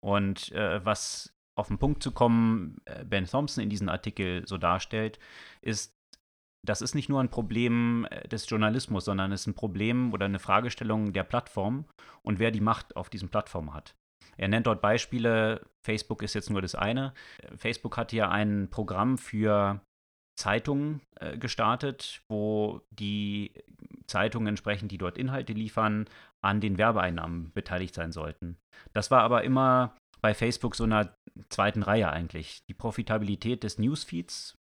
Und 0.00 0.52
äh, 0.52 0.84
was 0.84 1.34
auf 1.56 1.68
den 1.68 1.78
Punkt 1.78 2.02
zu 2.02 2.12
kommen, 2.12 2.76
äh, 2.84 3.04
Ben 3.04 3.26
Thompson 3.26 3.64
in 3.64 3.70
diesem 3.70 3.88
Artikel 3.88 4.46
so 4.46 4.58
darstellt, 4.58 5.18
ist, 5.62 5.95
das 6.68 6.82
ist 6.82 6.94
nicht 6.94 7.08
nur 7.08 7.20
ein 7.20 7.30
Problem 7.30 8.06
äh, 8.10 8.28
des 8.28 8.48
Journalismus, 8.48 9.04
sondern 9.04 9.32
es 9.32 9.42
ist 9.42 9.46
ein 9.48 9.54
Problem 9.54 10.12
oder 10.12 10.26
eine 10.26 10.38
Fragestellung 10.38 11.12
der 11.12 11.24
Plattform 11.24 11.84
und 12.22 12.38
wer 12.38 12.50
die 12.50 12.60
Macht 12.60 12.96
auf 12.96 13.08
diesen 13.08 13.28
Plattformen 13.28 13.74
hat. 13.74 13.94
Er 14.36 14.48
nennt 14.48 14.66
dort 14.66 14.82
Beispiele, 14.82 15.66
Facebook 15.84 16.22
ist 16.22 16.34
jetzt 16.34 16.50
nur 16.50 16.62
das 16.62 16.74
eine. 16.74 17.14
Äh, 17.38 17.56
Facebook 17.56 17.96
hat 17.96 18.12
ja 18.12 18.30
ein 18.30 18.68
Programm 18.70 19.18
für 19.18 19.80
Zeitungen 20.38 21.00
äh, 21.18 21.38
gestartet, 21.38 22.22
wo 22.28 22.82
die 22.90 23.52
Zeitungen 24.06 24.48
entsprechend, 24.48 24.92
die 24.92 24.98
dort 24.98 25.18
Inhalte 25.18 25.52
liefern, 25.52 26.06
an 26.44 26.60
den 26.60 26.78
Werbeeinnahmen 26.78 27.52
beteiligt 27.54 27.94
sein 27.94 28.12
sollten. 28.12 28.58
Das 28.92 29.10
war 29.10 29.22
aber 29.22 29.42
immer 29.44 29.96
bei 30.20 30.34
Facebook 30.34 30.76
so 30.76 30.84
einer 30.84 31.14
zweiten 31.48 31.82
Reihe 31.82 32.10
eigentlich. 32.10 32.60
Die 32.68 32.74
Profitabilität 32.74 33.62
des 33.64 33.78
Newsfeeds 33.78 34.56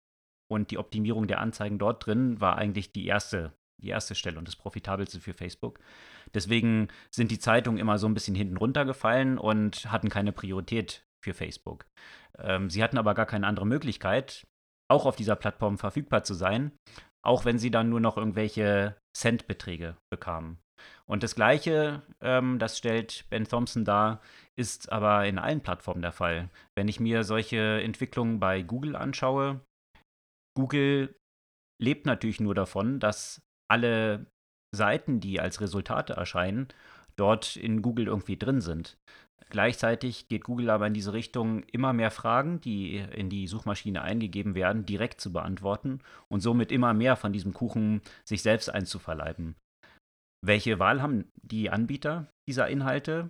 und 0.55 0.71
die 0.71 0.77
Optimierung 0.77 1.27
der 1.27 1.41
Anzeigen 1.41 1.77
dort 1.77 2.05
drin 2.05 2.39
war 2.39 2.57
eigentlich 2.57 2.91
die 2.91 3.05
erste, 3.05 3.51
die 3.83 3.89
erste 3.89 4.15
Stelle 4.15 4.39
und 4.39 4.47
das 4.47 4.55
profitabelste 4.55 5.19
für 5.19 5.33
Facebook. 5.33 5.79
Deswegen 6.33 6.87
sind 7.11 7.29
die 7.29 7.39
Zeitungen 7.39 7.77
immer 7.77 7.97
so 7.97 8.07
ein 8.07 8.13
bisschen 8.13 8.35
hinten 8.35 8.57
runtergefallen 8.57 9.37
und 9.37 9.91
hatten 9.91 10.09
keine 10.09 10.31
Priorität 10.31 11.05
für 11.23 11.33
Facebook. 11.33 11.85
Ähm, 12.39 12.69
sie 12.69 12.83
hatten 12.83 12.97
aber 12.97 13.13
gar 13.13 13.25
keine 13.25 13.47
andere 13.47 13.67
Möglichkeit, 13.67 14.47
auch 14.89 15.05
auf 15.05 15.15
dieser 15.15 15.35
Plattform 15.35 15.77
verfügbar 15.77 16.23
zu 16.23 16.33
sein, 16.33 16.71
auch 17.23 17.43
wenn 17.45 17.59
sie 17.59 17.71
dann 17.71 17.89
nur 17.89 17.99
noch 17.99 18.17
irgendwelche 18.17 18.95
Centbeträge 19.15 19.97
bekamen. 20.11 20.59
Und 21.05 21.23
das 21.23 21.35
Gleiche, 21.35 22.01
ähm, 22.21 22.59
das 22.59 22.77
stellt 22.77 23.25
Ben 23.29 23.45
Thompson 23.45 23.85
dar, 23.85 24.21
ist 24.57 24.91
aber 24.91 25.25
in 25.25 25.39
allen 25.39 25.61
Plattformen 25.61 26.01
der 26.01 26.11
Fall. 26.11 26.49
Wenn 26.75 26.87
ich 26.87 26.99
mir 26.99 27.23
solche 27.23 27.81
Entwicklungen 27.81 28.39
bei 28.39 28.61
Google 28.61 28.95
anschaue, 28.95 29.61
Google 30.55 31.15
lebt 31.81 32.05
natürlich 32.05 32.39
nur 32.39 32.55
davon, 32.55 32.99
dass 32.99 33.41
alle 33.69 34.31
Seiten, 34.75 35.19
die 35.19 35.39
als 35.39 35.61
Resultate 35.61 36.13
erscheinen, 36.13 36.67
dort 37.15 37.55
in 37.55 37.81
Google 37.81 38.07
irgendwie 38.07 38.37
drin 38.37 38.61
sind. 38.61 38.97
Gleichzeitig 39.49 40.27
geht 40.27 40.43
Google 40.43 40.69
aber 40.69 40.87
in 40.87 40.93
diese 40.93 41.13
Richtung, 41.13 41.63
immer 41.63 41.93
mehr 41.93 42.11
Fragen, 42.11 42.61
die 42.61 42.97
in 42.97 43.29
die 43.29 43.47
Suchmaschine 43.47 44.01
eingegeben 44.01 44.55
werden, 44.55 44.85
direkt 44.85 45.21
zu 45.21 45.31
beantworten 45.31 45.99
und 46.29 46.41
somit 46.41 46.71
immer 46.71 46.93
mehr 46.93 47.15
von 47.15 47.31
diesem 47.31 47.53
Kuchen 47.53 48.01
sich 48.23 48.41
selbst 48.41 48.69
einzuverleiben. 48.69 49.55
Welche 50.43 50.79
Wahl 50.79 51.01
haben 51.01 51.31
die 51.41 51.69
Anbieter 51.69 52.27
dieser 52.47 52.67
Inhalte? 52.67 53.29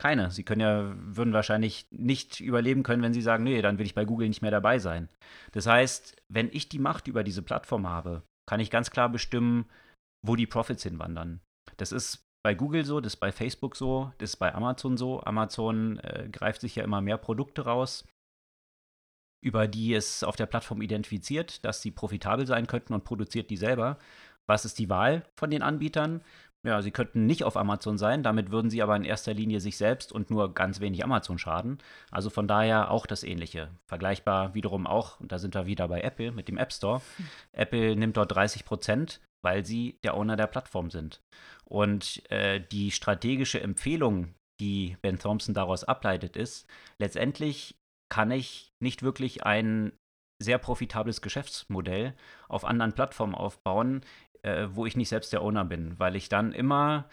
Keine. 0.00 0.30
Sie 0.30 0.44
können 0.44 0.62
ja, 0.62 0.94
würden 0.96 1.34
wahrscheinlich 1.34 1.86
nicht 1.90 2.40
überleben 2.40 2.82
können, 2.82 3.02
wenn 3.02 3.12
sie 3.12 3.20
sagen, 3.20 3.44
nee, 3.44 3.60
dann 3.60 3.76
will 3.76 3.84
ich 3.84 3.94
bei 3.94 4.06
Google 4.06 4.28
nicht 4.28 4.40
mehr 4.40 4.50
dabei 4.50 4.78
sein. 4.78 5.10
Das 5.52 5.66
heißt, 5.66 6.16
wenn 6.32 6.48
ich 6.52 6.70
die 6.70 6.78
Macht 6.78 7.06
über 7.06 7.22
diese 7.22 7.42
Plattform 7.42 7.86
habe, 7.86 8.22
kann 8.48 8.60
ich 8.60 8.70
ganz 8.70 8.90
klar 8.90 9.10
bestimmen, 9.10 9.68
wo 10.26 10.36
die 10.36 10.46
Profits 10.46 10.84
hinwandern. 10.84 11.40
Das 11.76 11.92
ist 11.92 12.24
bei 12.42 12.54
Google 12.54 12.86
so, 12.86 13.00
das 13.00 13.12
ist 13.12 13.20
bei 13.20 13.30
Facebook 13.30 13.76
so, 13.76 14.10
das 14.16 14.30
ist 14.30 14.36
bei 14.36 14.54
Amazon 14.54 14.96
so. 14.96 15.22
Amazon 15.22 15.98
äh, 15.98 16.30
greift 16.32 16.62
sich 16.62 16.76
ja 16.76 16.84
immer 16.84 17.02
mehr 17.02 17.18
Produkte 17.18 17.66
raus, 17.66 18.06
über 19.44 19.68
die 19.68 19.92
es 19.92 20.24
auf 20.24 20.36
der 20.36 20.46
Plattform 20.46 20.80
identifiziert, 20.80 21.62
dass 21.62 21.82
sie 21.82 21.90
profitabel 21.90 22.46
sein 22.46 22.66
könnten 22.66 22.94
und 22.94 23.04
produziert 23.04 23.50
die 23.50 23.58
selber. 23.58 23.98
Was 24.48 24.64
ist 24.64 24.78
die 24.78 24.88
Wahl 24.88 25.26
von 25.38 25.50
den 25.50 25.62
Anbietern? 25.62 26.22
Ja, 26.66 26.82
sie 26.82 26.90
könnten 26.90 27.24
nicht 27.24 27.44
auf 27.44 27.56
Amazon 27.56 27.96
sein, 27.96 28.22
damit 28.22 28.50
würden 28.50 28.68
sie 28.70 28.82
aber 28.82 28.94
in 28.94 29.04
erster 29.04 29.32
Linie 29.32 29.60
sich 29.60 29.78
selbst 29.78 30.12
und 30.12 30.30
nur 30.30 30.52
ganz 30.52 30.80
wenig 30.80 31.02
Amazon 31.02 31.38
schaden. 31.38 31.78
Also 32.10 32.28
von 32.28 32.46
daher 32.46 32.90
auch 32.90 33.06
das 33.06 33.22
Ähnliche. 33.24 33.70
Vergleichbar 33.86 34.54
wiederum 34.54 34.86
auch, 34.86 35.18
und 35.20 35.32
da 35.32 35.38
sind 35.38 35.54
wir 35.54 35.64
wieder 35.64 35.88
bei 35.88 36.02
Apple 36.02 36.32
mit 36.32 36.48
dem 36.48 36.58
App 36.58 36.72
Store. 36.72 37.00
Hm. 37.16 37.26
Apple 37.52 37.96
nimmt 37.96 38.18
dort 38.18 38.32
30 38.32 38.66
Prozent, 38.66 39.20
weil 39.42 39.64
sie 39.64 39.98
der 40.04 40.14
Owner 40.14 40.36
der 40.36 40.48
Plattform 40.48 40.90
sind. 40.90 41.22
Und 41.64 42.30
äh, 42.30 42.60
die 42.60 42.90
strategische 42.90 43.62
Empfehlung, 43.62 44.34
die 44.60 44.98
Ben 45.00 45.18
Thompson 45.18 45.54
daraus 45.54 45.84
ableitet, 45.84 46.36
ist, 46.36 46.66
letztendlich 46.98 47.76
kann 48.12 48.30
ich 48.30 48.70
nicht 48.82 49.02
wirklich 49.02 49.46
ein 49.46 49.92
sehr 50.42 50.58
profitables 50.58 51.20
Geschäftsmodell 51.22 52.14
auf 52.48 52.64
anderen 52.64 52.94
Plattformen 52.94 53.34
aufbauen, 53.34 54.02
äh, 54.42 54.68
wo 54.72 54.86
ich 54.86 54.96
nicht 54.96 55.08
selbst 55.08 55.32
der 55.32 55.42
Owner 55.42 55.64
bin, 55.64 55.98
weil 55.98 56.16
ich 56.16 56.28
dann 56.28 56.52
immer 56.52 57.08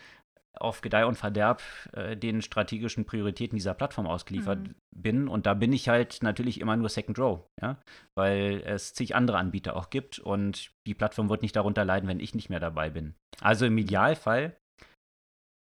auf 0.60 0.82
Gedeih 0.82 1.06
und 1.06 1.16
Verderb 1.16 1.62
äh, 1.94 2.18
den 2.18 2.42
strategischen 2.42 3.06
Prioritäten 3.06 3.58
dieser 3.58 3.74
Plattform 3.74 4.08
ausgeliefert 4.08 4.60
mhm. 4.60 4.76
bin. 4.96 5.28
Und 5.28 5.46
da 5.46 5.54
bin 5.54 5.74
ich 5.74 5.90
halt 5.90 6.24
natürlich 6.24 6.60
immer 6.60 6.76
nur 6.76 6.90
Second 6.90 7.20
Row, 7.20 7.46
ja, 7.62 7.80
weil 8.16 8.64
es 8.66 8.94
zig 8.94 9.16
andere 9.16 9.38
Anbieter 9.38 9.76
auch 9.76 9.90
gibt 9.90 10.20
und 10.20 10.72
die 10.86 10.96
Plattform 10.96 11.30
wird 11.30 11.42
nicht 11.42 11.56
darunter 11.56 11.86
leiden, 11.86 12.10
wenn 12.10 12.20
ich 12.20 12.36
nicht 12.36 12.50
mehr 12.50 12.60
dabei 12.60 12.90
bin. 12.90 13.16
Also 13.42 13.66
im 13.66 13.78
Idealfall 13.78 14.58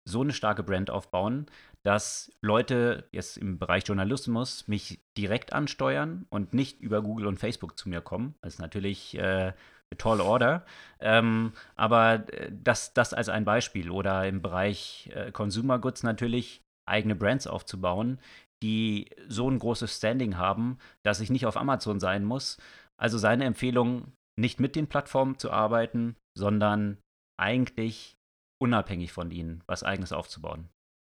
so 0.08 0.20
eine 0.20 0.32
starke 0.32 0.64
Brand 0.64 0.90
aufbauen, 0.90 1.46
dass 1.84 2.32
Leute 2.40 3.08
jetzt 3.12 3.36
im 3.36 3.58
Bereich 3.58 3.86
Journalismus 3.86 4.66
mich 4.68 5.00
direkt 5.16 5.52
ansteuern 5.52 6.26
und 6.28 6.54
nicht 6.54 6.80
über 6.80 7.02
Google 7.02 7.26
und 7.26 7.38
Facebook 7.38 7.78
zu 7.78 7.88
mir 7.88 8.00
kommen. 8.00 8.34
Das 8.40 8.54
ist 8.54 8.60
natürlich 8.60 9.16
äh, 9.16 9.52
Tall 9.96 10.20
Order. 10.20 10.64
Ähm, 11.00 11.52
aber 11.76 12.28
äh, 12.32 12.50
das, 12.52 12.94
das 12.94 13.14
als 13.14 13.28
ein 13.28 13.44
Beispiel. 13.44 13.90
Oder 13.90 14.26
im 14.26 14.42
Bereich 14.42 15.10
äh, 15.14 15.32
Consumer 15.32 15.78
Goods 15.78 16.02
natürlich 16.02 16.62
eigene 16.88 17.14
Brands 17.14 17.46
aufzubauen, 17.46 18.18
die 18.62 19.10
so 19.28 19.48
ein 19.50 19.58
großes 19.58 19.96
Standing 19.96 20.36
haben, 20.36 20.78
dass 21.04 21.20
ich 21.20 21.30
nicht 21.30 21.46
auf 21.46 21.56
Amazon 21.56 22.00
sein 22.00 22.24
muss. 22.24 22.58
Also 23.00 23.18
seine 23.18 23.44
Empfehlung, 23.44 24.12
nicht 24.38 24.60
mit 24.60 24.76
den 24.76 24.86
Plattformen 24.86 25.38
zu 25.38 25.50
arbeiten, 25.50 26.16
sondern 26.36 26.98
eigentlich 27.38 28.16
unabhängig 28.62 29.12
von 29.12 29.30
ihnen 29.30 29.62
was 29.66 29.82
eigenes 29.82 30.12
aufzubauen. 30.12 30.68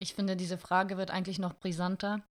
Ich 0.01 0.15
finde, 0.15 0.36
diese 0.36 0.58
Frage 0.58 0.98
wird 0.98 1.12
eigentlich 1.12 1.39
noch 1.39 1.53
brisanter, 1.53 2.22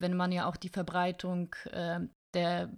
wenn 0.00 0.16
man 0.16 0.32
ja 0.32 0.46
auch 0.46 0.56
die 0.56 0.68
Verbreitung 0.68 1.54
äh, 1.70 2.00
der 2.34 2.70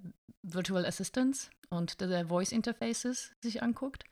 Virtual 0.47 0.85
Assistants 0.85 1.51
und 1.71 2.01
der 2.01 2.27
Voice 2.27 2.53
Interfaces 2.53 3.33
sich 3.43 3.63
anguckt, 3.63 4.05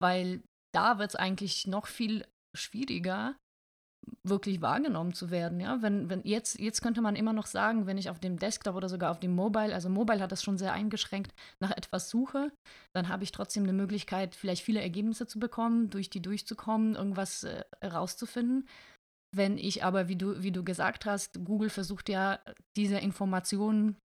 weil 0.00 0.42
da 0.74 0.98
wird 0.98 1.10
es 1.10 1.16
eigentlich 1.16 1.66
noch 1.66 1.86
viel 1.86 2.26
schwieriger, 2.56 3.36
wirklich 4.22 4.60
wahrgenommen 4.60 5.12
zu 5.12 5.30
werden. 5.30 5.60
Ja? 5.60 5.82
Wenn, 5.82 6.08
wenn 6.08 6.22
jetzt, 6.22 6.58
jetzt 6.58 6.82
könnte 6.82 7.00
man 7.00 7.16
immer 7.16 7.32
noch 7.32 7.46
sagen, 7.46 7.86
wenn 7.86 7.98
ich 7.98 8.10
auf 8.10 8.18
dem 8.18 8.38
Desktop 8.38 8.74
oder 8.74 8.88
sogar 8.88 9.10
auf 9.10 9.20
dem 9.20 9.34
Mobile, 9.34 9.74
also 9.74 9.88
Mobile 9.88 10.20
hat 10.20 10.32
das 10.32 10.42
schon 10.42 10.58
sehr 10.58 10.72
eingeschränkt, 10.72 11.32
nach 11.60 11.70
etwas 11.70 12.08
suche, 12.08 12.52
dann 12.94 13.08
habe 13.08 13.24
ich 13.24 13.32
trotzdem 13.32 13.64
eine 13.64 13.72
Möglichkeit, 13.72 14.34
vielleicht 14.34 14.62
viele 14.62 14.80
Ergebnisse 14.80 15.26
zu 15.26 15.38
bekommen, 15.38 15.90
durch 15.90 16.10
die 16.10 16.22
durchzukommen, 16.22 16.94
irgendwas 16.94 17.44
äh, 17.44 17.64
herauszufinden. 17.80 18.68
Wenn 19.34 19.58
ich 19.58 19.84
aber, 19.84 20.08
wie 20.08 20.16
du, 20.16 20.42
wie 20.42 20.52
du 20.52 20.64
gesagt 20.64 21.04
hast, 21.04 21.44
Google 21.44 21.68
versucht 21.68 22.08
ja, 22.08 22.40
diese 22.76 22.98
Informationen 22.98 23.96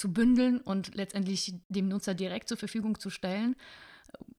zu 0.00 0.10
bündeln 0.14 0.62
und 0.62 0.94
letztendlich 0.94 1.54
dem 1.68 1.88
Nutzer 1.88 2.14
direkt 2.14 2.48
zur 2.48 2.56
Verfügung 2.56 2.98
zu 2.98 3.10
stellen, 3.10 3.54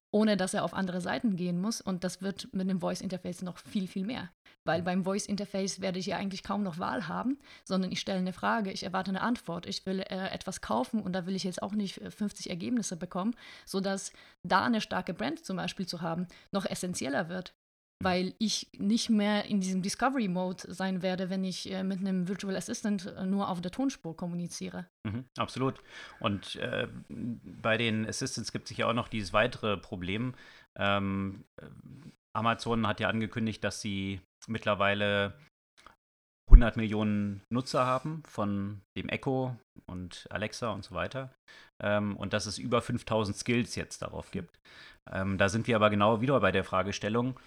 ohne 0.10 0.36
dass 0.36 0.56
er 0.56 0.64
auf 0.64 0.74
andere 0.74 1.02
Seiten 1.02 1.36
gehen 1.36 1.62
muss. 1.62 1.82
Und 1.82 2.04
das 2.04 2.24
wird 2.24 2.52
mit 2.52 2.68
dem 2.68 2.82
Voice 2.82 3.00
Interface 3.00 3.44
noch 3.44 3.60
viel, 3.60 3.88
viel 3.88 4.04
mehr. 4.04 4.32
Weil 4.64 4.82
beim 4.82 5.04
Voice 5.04 5.28
Interface 5.28 5.80
werde 5.80 6.00
ich 6.00 6.08
ja 6.08 6.18
eigentlich 6.18 6.42
kaum 6.42 6.64
noch 6.64 6.80
Wahl 6.80 7.08
haben, 7.08 7.38
sondern 7.64 7.92
ich 7.92 8.00
stelle 8.00 8.18
eine 8.18 8.34
Frage, 8.34 8.72
ich 8.72 8.82
erwarte 8.82 9.12
eine 9.12 9.22
Antwort, 9.22 9.68
ich 9.68 9.86
will 9.86 10.00
äh, 10.00 10.30
etwas 10.30 10.62
kaufen 10.62 11.00
und 11.00 11.14
da 11.14 11.28
will 11.28 11.36
ich 11.36 11.44
jetzt 11.44 11.62
auch 11.62 11.74
nicht 11.74 12.02
50 12.02 12.48
äh, 12.48 12.50
Ergebnisse 12.50 12.98
bekommen, 12.98 13.36
sodass 13.66 14.12
da 14.42 14.66
eine 14.66 14.82
starke 14.82 15.14
Brand 15.14 15.46
zum 15.46 15.58
Beispiel 15.58 15.86
zu 15.86 16.02
haben 16.02 16.28
noch 16.52 16.66
essentieller 16.66 17.30
wird 17.30 17.54
weil 18.04 18.34
ich 18.40 18.68
nicht 18.78 19.10
mehr 19.10 19.46
in 19.46 19.62
diesem 19.62 19.82
Discovery-Mode 19.82 20.74
sein 20.74 21.02
werde, 21.02 21.30
wenn 21.30 21.44
ich 21.44 21.72
äh, 21.72 21.84
mit 21.84 22.00
einem 22.00 22.28
Virtual 22.28 22.56
Assistant 22.56 23.06
äh, 23.06 23.26
nur 23.26 23.50
auf 23.50 23.62
der 23.62 23.72
Tonspur 23.72 24.16
kommuniziere. 24.16 24.88
Mhm, 25.08 25.26
absolut. 25.38 25.82
Und 26.20 26.56
äh, 26.58 26.88
bei 27.10 27.78
den 27.78 28.08
Assistants 28.08 28.52
gibt 28.52 28.70
es 28.70 28.78
ja 28.78 28.88
auch 28.88 28.94
noch 28.94 29.08
dieses 29.08 29.34
weitere 29.34 29.78
Problem. 29.78 30.34
Ähm, 30.78 31.44
äh, 31.62 31.66
Amazon 32.36 32.88
hat 32.88 33.00
ja 33.00 33.10
angekündigt, 33.10 33.64
dass 33.64 33.82
sie 33.82 34.22
mittlerweile 34.48 35.34
100 36.52 36.76
Millionen 36.76 37.42
Nutzer 37.52 37.86
haben 37.86 38.24
von 38.28 38.82
dem 38.98 39.10
Echo 39.10 39.56
und 39.90 40.28
Alexa 40.30 40.72
und 40.72 40.84
so 40.84 40.94
weiter. 40.94 41.34
Ähm, 41.82 42.18
und 42.18 42.34
dass 42.34 42.46
es 42.46 42.58
über 42.58 42.82
5000 42.82 43.36
Skills 43.36 43.76
jetzt 43.76 44.02
darauf 44.02 44.32
gibt. 44.32 44.60
Ähm, 45.10 45.38
da 45.38 45.50
sind 45.50 45.68
wir 45.68 45.76
aber 45.76 45.90
genau 45.90 46.22
wieder 46.22 46.40
bei 46.40 46.52
der 46.52 46.64
Fragestellung, 46.64 47.40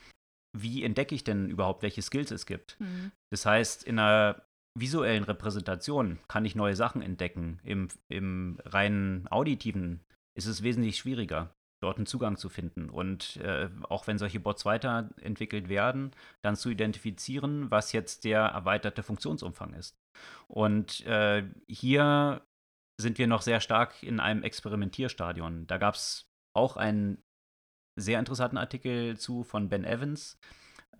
wie 0.54 0.84
entdecke 0.84 1.14
ich 1.14 1.24
denn 1.24 1.48
überhaupt, 1.48 1.82
welche 1.82 2.02
Skills 2.02 2.30
es 2.30 2.46
gibt? 2.46 2.78
Mhm. 2.80 3.12
Das 3.30 3.44
heißt, 3.44 3.84
in 3.84 3.98
einer 3.98 4.42
visuellen 4.78 5.24
Repräsentation 5.24 6.18
kann 6.28 6.44
ich 6.44 6.54
neue 6.54 6.76
Sachen 6.76 7.02
entdecken. 7.02 7.60
Im, 7.64 7.88
im 8.08 8.58
reinen 8.64 9.28
auditiven 9.28 10.00
ist 10.36 10.46
es 10.46 10.62
wesentlich 10.62 10.96
schwieriger, 10.96 11.54
dort 11.82 11.98
einen 11.98 12.06
Zugang 12.06 12.36
zu 12.36 12.48
finden. 12.48 12.90
Und 12.90 13.36
äh, 13.36 13.68
auch 13.88 14.06
wenn 14.06 14.18
solche 14.18 14.40
Bots 14.40 14.64
weiterentwickelt 14.64 15.68
werden, 15.68 16.12
dann 16.42 16.56
zu 16.56 16.70
identifizieren, 16.70 17.70
was 17.70 17.92
jetzt 17.92 18.24
der 18.24 18.40
erweiterte 18.40 19.02
Funktionsumfang 19.02 19.74
ist. 19.74 19.96
Und 20.48 21.04
äh, 21.06 21.44
hier 21.68 22.42
sind 23.00 23.18
wir 23.18 23.26
noch 23.26 23.42
sehr 23.42 23.60
stark 23.60 24.02
in 24.02 24.20
einem 24.20 24.42
Experimentierstadion. 24.42 25.66
Da 25.66 25.78
gab 25.78 25.94
es 25.94 26.28
auch 26.56 26.76
einen 26.76 27.22
sehr 27.96 28.18
interessanten 28.18 28.58
Artikel 28.58 29.16
zu 29.16 29.44
von 29.44 29.68
Ben 29.68 29.84
Evans. 29.84 30.38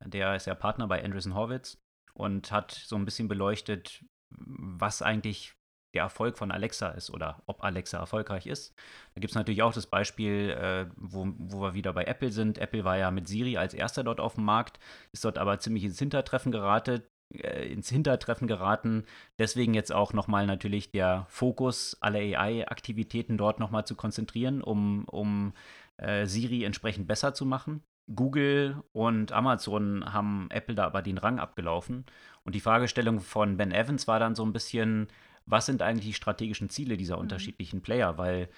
Der 0.05 0.37
ist 0.37 0.47
ja 0.47 0.55
Partner 0.55 0.87
bei 0.87 1.03
Andreessen 1.03 1.35
Horwitz 1.35 1.79
und 2.15 2.53
hat 2.53 2.73
so 2.73 2.97
ein 2.97 3.05
bisschen 3.05 3.29
beleuchtet, 3.29 4.05
was 4.31 5.03
eigentlich 5.03 5.55
der 5.95 6.03
Erfolg 6.03 6.37
von 6.37 6.51
Alexa 6.51 6.89
ist 6.89 7.11
oder 7.11 7.43
ob 7.47 7.63
Alexa 7.63 7.99
erfolgreich 7.99 8.47
ist. 8.47 8.75
Da 9.15 9.21
gibt 9.21 9.31
es 9.31 9.37
natürlich 9.37 9.63
auch 9.63 9.73
das 9.73 9.87
Beispiel, 9.87 10.51
äh, 10.51 10.87
wo, 10.97 11.29
wo 11.39 11.61
wir 11.61 11.75
wieder 11.75 11.93
bei 11.93 12.05
Apple 12.05 12.33
sind. 12.33 12.59
Apple 12.59 12.85
war 12.85 12.99
ja 12.99 13.11
mit 13.11 13.29
Siri 13.29 13.57
als 13.57 13.75
erster 13.75 14.03
dort 14.03 14.21
auf 14.21 14.35
dem 14.35 14.45
Markt, 14.45 14.79
ist 15.13 15.25
dort 15.25 15.39
aber 15.39 15.61
ziemlich 15.61 15.85
ins 15.85 15.99
Hintertreffen 15.99 16.51
geraten, 16.51 17.03
äh, 17.33 17.73
ins 17.73 17.89
Hintertreffen 17.89 18.49
geraten. 18.49 19.05
Deswegen 19.39 19.75
jetzt 19.75 19.93
auch 19.93 20.13
nochmal 20.13 20.47
natürlich 20.47 20.91
der 20.91 21.27
Fokus, 21.29 21.97
alle 22.01 22.19
AI-Aktivitäten 22.19 23.39
dort 23.39 23.61
nochmal 23.61 23.87
zu 23.87 23.95
konzentrieren, 23.95 24.63
um, 24.63 25.05
um 25.05 25.55
äh, 25.97 26.27
Siri 26.27 26.65
entsprechend 26.65 27.07
besser 27.07 27.35
zu 27.35 27.47
machen. 27.47 27.83
Google 28.15 28.83
und 28.93 29.33
Amazon 29.33 30.13
haben 30.13 30.49
Apple 30.51 30.75
da 30.75 30.85
aber 30.85 31.03
den 31.03 31.19
Rang 31.19 31.39
abgelaufen. 31.39 32.05
Und 32.45 32.55
die 32.55 32.61
Fragestellung 32.61 33.21
von 33.21 33.57
Ben 33.57 33.73
Evans 33.73 34.07
war 34.07 34.19
dann 34.19 34.35
so 34.35 34.45
ein 34.45 34.53
bisschen, 34.53 35.09
was 35.47 35.67
sind 35.67 35.81
eigentlich 35.81 36.07
die 36.07 36.15
strategischen 36.15 36.69
Ziele 36.69 36.97
dieser 36.97 37.17
mhm. 37.17 37.23
unterschiedlichen 37.23 37.81
Player? 37.81 38.19
Weil 38.19 38.49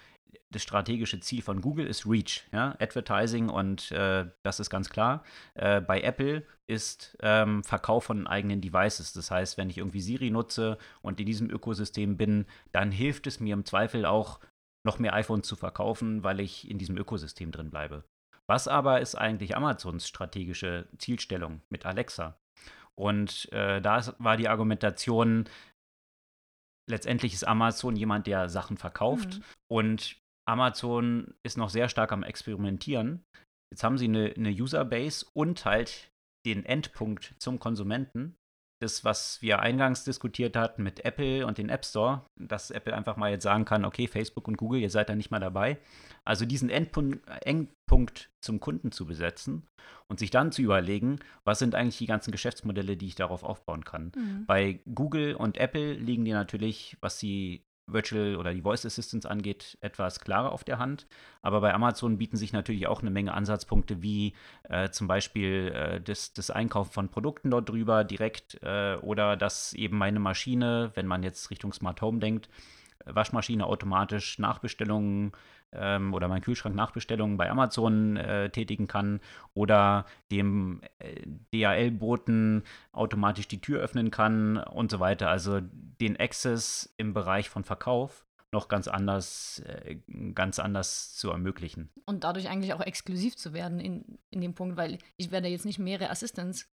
das 0.51 0.63
strategische 0.63 1.21
Ziel 1.21 1.43
von 1.43 1.61
Google 1.61 1.87
ist 1.87 2.07
Reach, 2.07 2.47
ja, 2.53 2.77
Advertising 2.79 3.49
und 3.49 3.91
äh, 3.93 4.27
das 4.43 4.61
ist 4.61 4.71
ganz 4.71 4.91
klar. 4.91 5.23
Äh, 5.55 5.81
bei 5.81 6.01
Apple 6.01 6.45
ist 6.67 7.17
ähm, 7.21 7.63
Verkauf 7.65 8.05
von 8.05 8.27
eigenen 8.27 8.61
Devices. 8.61 9.13
Das 9.13 9.31
heißt, 9.31 9.57
wenn 9.57 9.71
ich 9.71 9.79
irgendwie 9.79 10.01
Siri 10.01 10.31
nutze 10.31 10.79
und 11.03 11.21
in 11.21 11.27
diesem 11.27 11.51
Ökosystem 11.51 12.17
bin, 12.17 12.47
dann 12.73 12.91
hilft 12.91 13.27
es 13.27 13.41
mir 13.41 13.55
im 13.55 13.65
Zweifel 13.65 14.05
auch 14.05 14.41
noch 14.87 14.99
mehr 14.99 15.13
iPhones 15.15 15.47
zu 15.47 15.57
verkaufen, 15.57 16.25
weil 16.25 16.41
ich 16.41 16.71
in 16.71 16.79
diesem 16.79 16.97
Ökosystem 16.97 17.53
drin 17.53 17.71
bleibe. 17.71 18.05
Was 18.49 18.69
aber 18.69 19.01
ist 19.01 19.17
eigentlich 19.17 19.57
Amazons 19.57 20.09
strategische 20.09 20.89
Zielstellung 20.99 21.61
mit 21.69 21.85
Alexa? 21.85 22.39
Und 22.95 23.53
äh, 23.53 23.83
da 23.83 24.01
war 24.19 24.37
die 24.37 24.49
Argumentation, 24.49 25.49
letztendlich 26.89 27.35
ist 27.35 27.47
Amazon 27.47 27.97
jemand, 27.97 28.27
der 28.27 28.49
Sachen 28.49 28.79
verkauft 28.79 29.39
mhm. 29.39 29.45
und 29.69 30.17
Amazon 30.49 31.35
ist 31.43 31.59
noch 31.59 31.69
sehr 31.69 31.89
stark 31.89 32.13
am 32.13 32.23
Experimentieren. 32.23 33.25
Jetzt 33.73 33.83
haben 33.83 33.99
sie 33.99 34.07
eine, 34.07 34.33
eine 34.37 34.51
Userbase 34.51 35.27
und 35.35 35.65
halt 35.65 36.11
den 36.47 36.65
Endpunkt 36.65 37.35
zum 37.39 37.59
Konsumenten 37.59 38.37
das, 38.81 39.05
was 39.05 39.41
wir 39.41 39.61
eingangs 39.61 40.05
diskutiert 40.05 40.57
hatten 40.57 40.83
mit 40.83 41.05
Apple 41.05 41.47
und 41.47 41.59
den 41.59 41.71
App 41.71 41.85
Store, 41.85 42.27
dass 42.39 42.71
Apple 42.71 42.95
einfach 42.95 43.17
mal 43.17 43.31
jetzt 43.31 43.45
sagen 43.45 43.65
kann, 43.65 43.85
okay, 43.85 44.07
Facebook 44.07 44.47
und 44.49 44.59
Google, 44.59 44.81
ihr 44.81 44.91
seid 44.91 45.09
da 45.09 45.15
nicht 45.15 45.31
mal 45.31 45.41
dabei. 45.41 45.79
Also 46.25 46.45
diesen 46.45 46.69
Endpunkt, 46.69 47.27
Endpunkt 47.43 48.31
zum 48.41 48.61
Kunden 48.61 48.93
zu 48.93 49.07
besetzen 49.07 49.67
und 50.09 50.19
sich 50.19 50.31
dann 50.31 50.53
zu 50.53 50.63
überlegen, 50.63 51.21
was 51.45 51.59
sind 51.59 51.75
eigentlich 51.75 51.99
die 51.99 52.07
ganzen 52.07 52.33
Geschäftsmodelle, 52.33 52.97
die 52.97 53.07
ich 53.07 53.15
darauf 53.15 53.45
aufbauen 53.45 53.85
kann. 53.85 54.13
Mhm. 54.15 54.45
Bei 54.47 54.81
Google 54.95 55.35
und 55.35 55.57
Apple 55.57 55.95
liegen 55.95 56.25
die 56.25 56.33
natürlich, 56.33 56.97
was 57.01 57.19
die 57.19 57.65
Virtual 57.87 58.37
oder 58.37 58.53
die 58.53 58.63
Voice 58.63 58.85
Assistants 58.85 59.27
angeht, 59.27 59.79
etwas 59.81 60.21
klarer 60.21 60.53
auf 60.53 60.65
der 60.65 60.79
Hand. 60.79 61.07
Aber 61.43 61.61
bei 61.61 61.73
Amazon 61.73 62.19
bieten 62.19 62.37
sich 62.37 62.53
natürlich 62.53 62.87
auch 62.87 63.01
eine 63.01 63.11
Menge 63.11 63.35
Ansatzpunkte, 63.35 64.03
wie 64.03 64.35
äh, 64.65 64.91
zum 64.91 65.07
Beispiel 65.07 65.73
äh, 65.75 66.01
das, 66.01 66.33
das, 66.33 66.51
Einkaufen 66.51 66.93
von 66.93 67.09
Produkten 67.09 67.51
dort 67.51 67.69
drüber 67.69 68.05
direkt 68.05 68.59
äh, 68.63 68.97
oder 68.97 69.37
dass 69.37 69.73
eben 69.73 69.99
meine 69.99 70.21
Maschine, 70.21 70.91
wenn 70.95 71.07
man 71.07 71.23
jetzt 71.23 71.51
Richtung 71.51 71.73
Smart 71.73 72.01
Home 72.03 72.19
denkt, 72.19 72.49
Waschmaschine 73.05 73.67
automatisch 73.67 74.39
Nachbestellungen 74.39 75.33
ähm, 75.73 76.15
oder 76.15 76.29
mein 76.29 76.43
Kühlschrank 76.43 76.75
Nachbestellungen 76.75 77.37
bei 77.37 77.51
Amazon 77.51 78.17
äh, 78.17 78.51
tätigen 78.51 78.87
kann 78.87 79.21
oder 79.55 80.07
dem 80.31 80.81
äh, 80.99 81.23
DHL-Boten 81.53 82.63
automatisch 82.93 83.49
die 83.49 83.61
Tür 83.61 83.81
öffnen 83.81 84.11
kann 84.11 84.59
und 84.59 84.91
so 84.91 85.01
weiter. 85.01 85.29
Also 85.29 85.61
den 85.63 86.19
Access 86.19 86.95
im 86.97 87.13
Bereich 87.13 87.49
von 87.49 87.65
Verkauf 87.65 88.27
noch 88.53 88.69
ganz 88.69 88.89
anders, 88.89 89.63
äh, 89.67 89.97
ganz 90.35 90.59
anders 90.59 91.15
zu 91.15 91.31
ermöglichen. 91.31 91.91
Und 92.07 92.25
dadurch 92.25 92.49
eigentlich 92.49 92.73
auch 92.73 92.81
exklusiv 92.81 93.37
zu 93.37 93.53
werden 93.53 93.81
in, 93.81 94.19
in 94.31 94.41
dem 94.41 94.55
Punkt, 94.55 94.77
weil 94.77 94.99
ich 95.17 95.31
werde 95.31 95.49
jetzt 95.49 95.67
nicht 95.67 95.79
mehrere 95.79 96.11
Assistants 96.11 96.69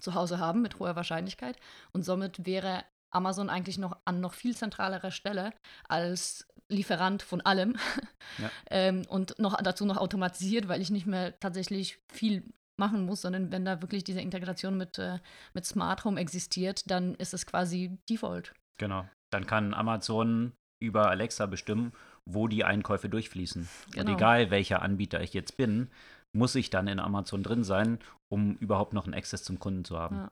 zu 0.00 0.14
Hause 0.14 0.38
haben 0.38 0.62
mit 0.62 0.78
hoher 0.78 0.96
Wahrscheinlichkeit 0.96 1.56
und 1.92 2.04
somit 2.04 2.46
wäre 2.46 2.84
Amazon 3.14 3.50
eigentlich 3.50 3.78
noch 3.78 3.96
an 4.04 4.20
noch 4.20 4.34
viel 4.34 4.56
zentralerer 4.56 5.10
Stelle 5.10 5.52
als 5.88 6.46
Lieferant 6.68 7.22
von 7.22 7.40
allem 7.42 7.76
ja. 8.38 8.50
ähm, 8.70 9.02
und 9.08 9.38
noch 9.38 9.56
dazu 9.62 9.84
noch 9.84 9.98
automatisiert, 9.98 10.68
weil 10.68 10.80
ich 10.80 10.90
nicht 10.90 11.06
mehr 11.06 11.38
tatsächlich 11.38 11.98
viel 12.10 12.42
machen 12.76 13.04
muss, 13.06 13.22
sondern 13.22 13.52
wenn 13.52 13.64
da 13.64 13.82
wirklich 13.82 14.04
diese 14.04 14.20
Integration 14.20 14.76
mit, 14.76 14.98
äh, 14.98 15.18
mit 15.52 15.64
Smart 15.64 16.04
Home 16.04 16.20
existiert, 16.20 16.90
dann 16.90 17.14
ist 17.14 17.34
es 17.34 17.46
quasi 17.46 17.98
Default. 18.08 18.52
Genau. 18.78 19.08
Dann 19.30 19.46
kann 19.46 19.74
Amazon 19.74 20.52
über 20.80 21.10
Alexa 21.10 21.46
bestimmen, 21.46 21.92
wo 22.24 22.48
die 22.48 22.64
Einkäufe 22.64 23.08
durchfließen. 23.08 23.68
Genau. 23.92 24.10
Und 24.10 24.16
egal 24.16 24.50
welcher 24.50 24.82
Anbieter 24.82 25.20
ich 25.20 25.34
jetzt 25.34 25.56
bin, 25.56 25.90
muss 26.32 26.54
ich 26.54 26.70
dann 26.70 26.88
in 26.88 26.98
Amazon 26.98 27.42
drin 27.42 27.64
sein, 27.64 27.98
um 28.28 28.56
überhaupt 28.56 28.92
noch 28.92 29.04
einen 29.04 29.14
Access 29.14 29.44
zum 29.44 29.58
Kunden 29.58 29.84
zu 29.84 29.98
haben. 29.98 30.16
Ja. 30.16 30.30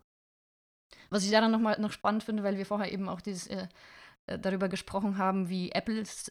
Was 1.11 1.25
ich 1.25 1.31
daran 1.31 1.51
noch 1.51 1.61
mal 1.61 1.79
noch 1.81 1.93
spannend 1.93 2.25
finde, 2.25 2.43
weil 2.43 2.59
wir 2.59 2.67
vorher 2.67 2.93
eben 2.93 3.09
auch 3.09 3.21
dieses 3.21 3.47
äh, 3.47 3.67
äh 4.27 4.39
darüber 4.39 4.69
gesprochen 4.69 5.19
haben, 5.19 5.49
wie 5.49 5.73
Apples 5.73 6.27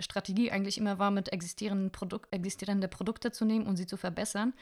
Strategie 0.00 0.50
eigentlich 0.50 0.78
immer 0.78 0.98
war, 0.98 1.10
mit 1.10 1.32
existierenden 1.32 1.90
Produk 1.90 2.28
existierende 2.30 2.88
Produkte 2.88 3.32
zu 3.32 3.44
nehmen 3.44 3.66
und 3.66 3.76
sie 3.76 3.86
zu 3.86 3.96
verbessern. 3.96 4.54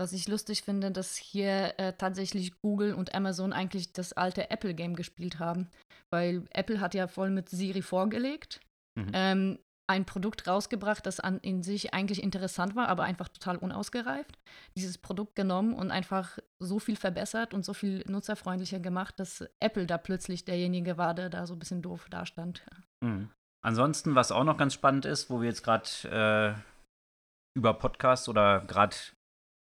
Was 0.00 0.12
ich 0.12 0.28
lustig 0.28 0.62
finde, 0.62 0.92
dass 0.92 1.16
hier 1.16 1.74
äh, 1.78 1.92
tatsächlich 1.92 2.52
Google 2.62 2.94
und 2.94 3.14
Amazon 3.14 3.52
eigentlich 3.52 3.92
das 3.92 4.12
alte 4.12 4.48
Apple-Game 4.48 4.94
gespielt 4.94 5.40
haben. 5.40 5.68
Weil 6.10 6.44
Apple 6.50 6.80
hat 6.80 6.94
ja 6.94 7.08
voll 7.08 7.30
mit 7.30 7.48
Siri 7.48 7.82
vorgelegt. 7.82 8.60
Mhm. 8.96 9.10
Ähm, 9.12 9.58
ein 9.88 10.04
Produkt 10.04 10.46
rausgebracht, 10.46 11.06
das 11.06 11.18
an, 11.18 11.38
in 11.40 11.62
sich 11.62 11.94
eigentlich 11.94 12.22
interessant 12.22 12.76
war, 12.76 12.88
aber 12.88 13.04
einfach 13.04 13.28
total 13.28 13.56
unausgereift. 13.56 14.38
Dieses 14.76 14.98
Produkt 14.98 15.34
genommen 15.34 15.72
und 15.72 15.90
einfach 15.90 16.38
so 16.58 16.78
viel 16.78 16.96
verbessert 16.96 17.54
und 17.54 17.64
so 17.64 17.72
viel 17.72 18.04
nutzerfreundlicher 18.06 18.80
gemacht, 18.80 19.18
dass 19.18 19.44
Apple 19.60 19.86
da 19.86 19.96
plötzlich 19.96 20.44
derjenige 20.44 20.98
war, 20.98 21.14
der 21.14 21.30
da 21.30 21.46
so 21.46 21.54
ein 21.54 21.58
bisschen 21.58 21.82
doof 21.82 22.06
dastand. 22.10 22.64
Mhm. 23.00 23.30
Ansonsten, 23.64 24.14
was 24.14 24.30
auch 24.30 24.44
noch 24.44 24.58
ganz 24.58 24.74
spannend 24.74 25.04
ist, 25.04 25.30
wo 25.30 25.40
wir 25.40 25.48
jetzt 25.48 25.64
gerade 25.64 26.54
äh, 26.54 27.58
über 27.58 27.74
Podcasts 27.74 28.28
oder 28.28 28.60
gerade 28.60 28.96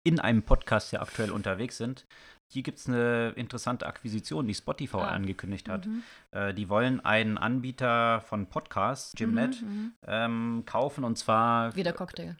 in 0.05 0.19
einem 0.19 0.43
Podcast 0.43 0.91
ja 0.91 1.01
aktuell 1.01 1.31
unterwegs 1.31 1.77
sind, 1.77 2.05
hier 2.49 2.63
gibt 2.63 2.79
es 2.79 2.87
eine 2.87 3.33
interessante 3.35 3.85
Akquisition, 3.85 4.47
die 4.47 4.53
Spotify 4.53 4.97
ah. 4.97 5.09
angekündigt 5.09 5.69
hat. 5.69 5.85
Mhm. 5.85 6.03
Äh, 6.31 6.53
die 6.53 6.69
wollen 6.69 6.99
einen 7.01 7.37
Anbieter 7.37 8.21
von 8.21 8.47
Podcasts, 8.47 9.13
Gymnet, 9.15 9.61
mhm, 9.61 9.67
mhm, 9.67 9.93
ähm, 10.05 10.63
kaufen 10.65 11.03
und 11.03 11.17
zwar. 11.17 11.75
Wie 11.75 11.83
der 11.83 11.93
Cocktail. 11.93 12.37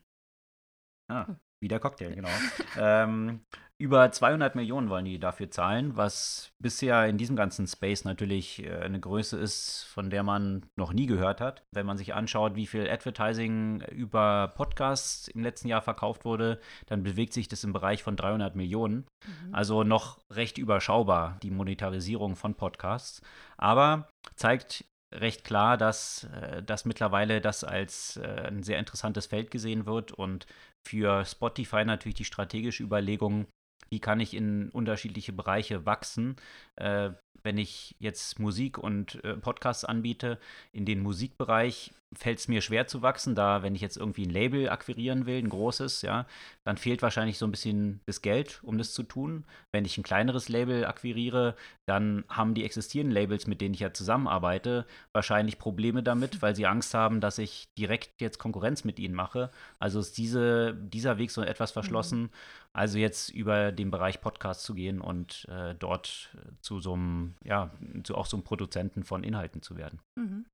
Ah, 1.10 1.36
wie 1.60 1.67
der 1.67 1.80
Cocktail, 1.80 2.13
genau. 2.15 2.30
ähm, 2.78 3.41
über 3.80 4.12
200 4.12 4.56
Millionen 4.56 4.90
wollen 4.90 5.06
die 5.06 5.20
dafür 5.20 5.52
zahlen, 5.52 5.96
was 5.96 6.52
bisher 6.60 7.06
in 7.06 7.18
diesem 7.18 7.36
ganzen 7.36 7.68
Space 7.68 8.06
natürlich 8.06 8.66
äh, 8.66 8.80
eine 8.80 9.00
Größe 9.00 9.38
ist, 9.38 9.84
von 9.84 10.10
der 10.10 10.24
man 10.24 10.66
noch 10.76 10.94
nie 10.94 11.06
gehört 11.06 11.42
hat. 11.42 11.63
Wenn 11.74 11.86
man 11.86 11.98
sich 11.98 12.16
anschaut, 12.16 12.56
wie 12.56 12.66
viel 12.66 12.90
Advertising 12.90 13.82
über 13.92 14.52
Podcasts 14.56 15.28
im 15.28 15.44
letzten 15.44 15.68
Jahr 15.68 15.82
verkauft 15.82 16.26
wurde, 16.26 16.60
dann 16.88 17.04
bewegt 17.04 17.34
sich 17.34 17.48
das 17.48 17.63
im 17.63 17.74
Bereich 17.74 18.02
von 18.02 18.16
300 18.16 18.56
Millionen. 18.56 19.06
Mhm. 19.26 19.54
Also 19.54 19.84
noch 19.84 20.20
recht 20.34 20.58
überschaubar, 20.58 21.38
die 21.44 21.52
Monetarisierung 21.52 22.36
von 22.36 22.56
Podcasts. 22.56 23.22
Aber 23.58 24.10
zeigt 24.36 24.86
recht 25.13 25.44
klar, 25.44 25.78
dass, 25.78 26.26
äh, 26.26 26.63
dass 26.63 26.86
mittlerweile 26.86 27.42
das 27.42 27.63
als 27.63 28.18
äh, 28.18 28.48
ein 28.48 28.63
sehr 28.63 28.80
interessantes 28.80 29.28
Feld 29.28 29.52
gesehen 29.52 29.86
wird 29.86 30.12
und 30.12 30.48
für 30.88 31.26
Spotify 31.26 31.86
natürlich 31.86 32.16
die 32.16 32.26
strategische 32.26 32.84
Überlegung, 32.84 33.46
wie 33.89 34.00
kann 34.00 34.19
ich 34.19 34.34
in 34.34 34.69
unterschiedliche 34.69 35.34
Bereiche 35.34 35.86
wachsen. 35.86 36.36
Äh, 36.76 37.12
wenn 37.43 37.58
ich 37.58 37.95
jetzt 38.00 38.39
Musik 38.39 38.78
und 38.78 39.23
äh, 39.23 39.38
Podcasts 39.38 39.86
anbiete, 39.86 40.39
in 40.71 40.86
den 40.86 41.02
Musikbereich 41.02 41.93
fällt 42.15 42.39
es 42.39 42.48
mir 42.48 42.62
schwer 42.62 42.88
zu 42.88 43.02
wachsen, 43.02 43.36
da 43.36 43.63
wenn 43.63 43.76
ich 43.76 43.82
jetzt 43.82 43.98
irgendwie 43.98 44.26
ein 44.26 44.30
Label 44.30 44.70
akquirieren 44.70 45.26
will, 45.26 45.38
ein 45.38 45.50
großes, 45.50 46.02
ja, 46.04 46.26
dann 46.63 46.78
fehlt 46.78 47.02
wahrscheinlich 47.02 47.38
so 47.38 47.46
ein 47.46 47.52
bisschen 47.52 48.00
das 48.06 48.22
Geld, 48.22 48.62
um 48.63 48.78
das 48.78 48.93
zu 48.93 49.04
tun. 49.04 49.46
Wenn 49.74 49.84
ich 49.86 49.98
ein 49.98 50.04
kleineres 50.04 50.48
Label 50.48 50.86
akquiriere, 50.86 51.56
dann 51.86 52.24
haben 52.30 52.54
die 52.54 52.63
existierenden 52.63 53.13
Labels, 53.13 53.48
mit 53.48 53.60
denen 53.60 53.74
ich 53.74 53.82
ja 53.82 53.93
zusammenarbeite, 53.93 54.86
wahrscheinlich 55.12 55.60
Probleme 55.60 56.02
damit, 56.02 56.41
weil 56.41 56.56
sie 56.56 56.65
Angst 56.65 56.93
haben, 56.93 57.20
dass 57.20 57.38
ich 57.38 57.67
direkt 57.78 58.22
jetzt 58.22 58.39
Konkurrenz 58.39 58.86
mit 58.86 59.00
ihnen 59.00 59.13
mache. 59.13 59.52
Also 59.80 60.00
ist 60.00 60.17
diese, 60.17 60.76
dieser 60.76 61.17
Weg 61.17 61.32
so 61.32 61.41
etwas 61.41 61.72
verschlossen. 61.72 62.22
Mhm. 62.22 62.30
Also 62.74 63.00
jetzt 63.00 63.30
über 63.30 63.72
den 63.72 63.91
Bereich 63.91 64.22
Podcast 64.22 64.63
zu 64.63 64.76
gehen 64.76 65.02
und 65.02 65.46
äh, 65.50 65.74
dort 65.76 66.30
zu 66.62 66.80
so 66.80 66.93
einem, 66.93 67.36
ja, 67.43 67.72
zu 68.04 68.15
auch 68.15 68.28
so 68.28 68.38
einem 68.38 68.43
Produzenten 68.43 69.04
von 69.04 69.24
Inhalten 69.24 69.62
zu 69.62 69.78
werden. 69.78 70.00
Mhm. 70.15 70.46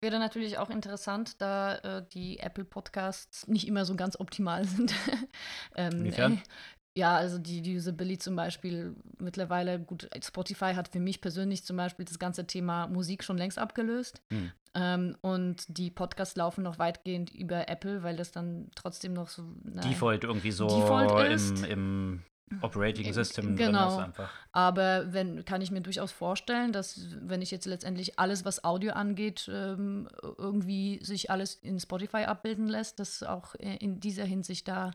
Wäre 0.00 0.18
natürlich 0.18 0.58
auch 0.58 0.70
interessant, 0.70 1.40
da 1.40 1.76
äh, 1.76 2.04
die 2.12 2.38
Apple 2.38 2.64
Podcasts 2.64 3.46
nicht 3.48 3.68
immer 3.68 3.84
so 3.84 3.94
ganz 3.94 4.18
optimal 4.18 4.64
sind. 4.66 4.94
ähm, 5.76 5.92
Inwiefern? 5.92 6.34
Äh, 6.34 6.38
ja, 6.94 7.16
also 7.16 7.38
die, 7.38 7.62
die 7.62 7.76
Usability 7.76 8.18
zum 8.18 8.36
Beispiel 8.36 8.94
mittlerweile, 9.18 9.80
gut, 9.80 10.10
Spotify 10.22 10.74
hat 10.74 10.88
für 10.88 11.00
mich 11.00 11.22
persönlich 11.22 11.64
zum 11.64 11.78
Beispiel 11.78 12.04
das 12.04 12.18
ganze 12.18 12.46
Thema 12.46 12.86
Musik 12.86 13.24
schon 13.24 13.38
längst 13.38 13.58
abgelöst. 13.58 14.20
Hm. 14.30 14.52
Ähm, 14.74 15.16
und 15.22 15.64
die 15.68 15.90
Podcasts 15.90 16.36
laufen 16.36 16.62
noch 16.62 16.78
weitgehend 16.78 17.34
über 17.34 17.68
Apple, 17.68 18.02
weil 18.02 18.16
das 18.16 18.30
dann 18.30 18.70
trotzdem 18.74 19.14
noch 19.14 19.28
so. 19.28 19.42
Nein, 19.64 19.88
Default 19.88 20.24
irgendwie 20.24 20.50
so 20.50 20.66
Default 20.66 21.30
im, 21.30 21.64
im 21.64 22.22
Operating 22.60 23.12
System 23.12 23.56
genau. 23.56 23.98
einfach. 23.98 24.30
Aber 24.52 25.12
wenn, 25.12 25.44
kann 25.44 25.62
ich 25.62 25.70
mir 25.70 25.80
durchaus 25.80 26.12
vorstellen, 26.12 26.72
dass 26.72 27.16
wenn 27.20 27.42
ich 27.42 27.50
jetzt 27.50 27.66
letztendlich 27.66 28.18
alles, 28.18 28.44
was 28.44 28.64
Audio 28.64 28.92
angeht, 28.92 29.50
ähm, 29.52 30.08
irgendwie 30.38 31.02
sich 31.02 31.30
alles 31.30 31.54
in 31.54 31.80
Spotify 31.80 32.24
abbilden 32.24 32.68
lässt, 32.68 32.98
dass 32.98 33.22
auch 33.22 33.54
in 33.54 34.00
dieser 34.00 34.24
Hinsicht 34.24 34.68
da 34.68 34.92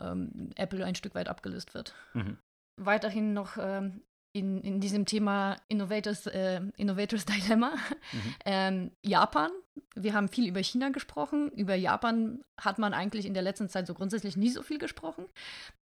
ähm, 0.00 0.50
Apple 0.56 0.84
ein 0.84 0.94
Stück 0.94 1.14
weit 1.14 1.28
abgelöst 1.28 1.74
wird. 1.74 1.94
Mhm. 2.14 2.38
Weiterhin 2.76 3.32
noch 3.32 3.56
ähm, 3.58 4.02
in, 4.36 4.60
in 4.60 4.80
diesem 4.80 5.06
Thema 5.06 5.56
Innovators, 5.68 6.26
äh, 6.26 6.60
Innovators 6.76 7.24
Dilemma. 7.24 7.70
Mhm. 7.70 8.34
Ähm, 8.44 8.90
Japan. 9.02 9.50
Wir 9.94 10.14
haben 10.14 10.28
viel 10.28 10.48
über 10.48 10.62
China 10.62 10.90
gesprochen. 10.90 11.50
Über 11.50 11.74
Japan 11.74 12.44
hat 12.56 12.78
man 12.78 12.94
eigentlich 12.94 13.26
in 13.26 13.34
der 13.34 13.42
letzten 13.42 13.68
Zeit 13.68 13.86
so 13.86 13.94
grundsätzlich 13.94 14.36
nie 14.36 14.50
so 14.50 14.62
viel 14.62 14.78
gesprochen. 14.78 15.26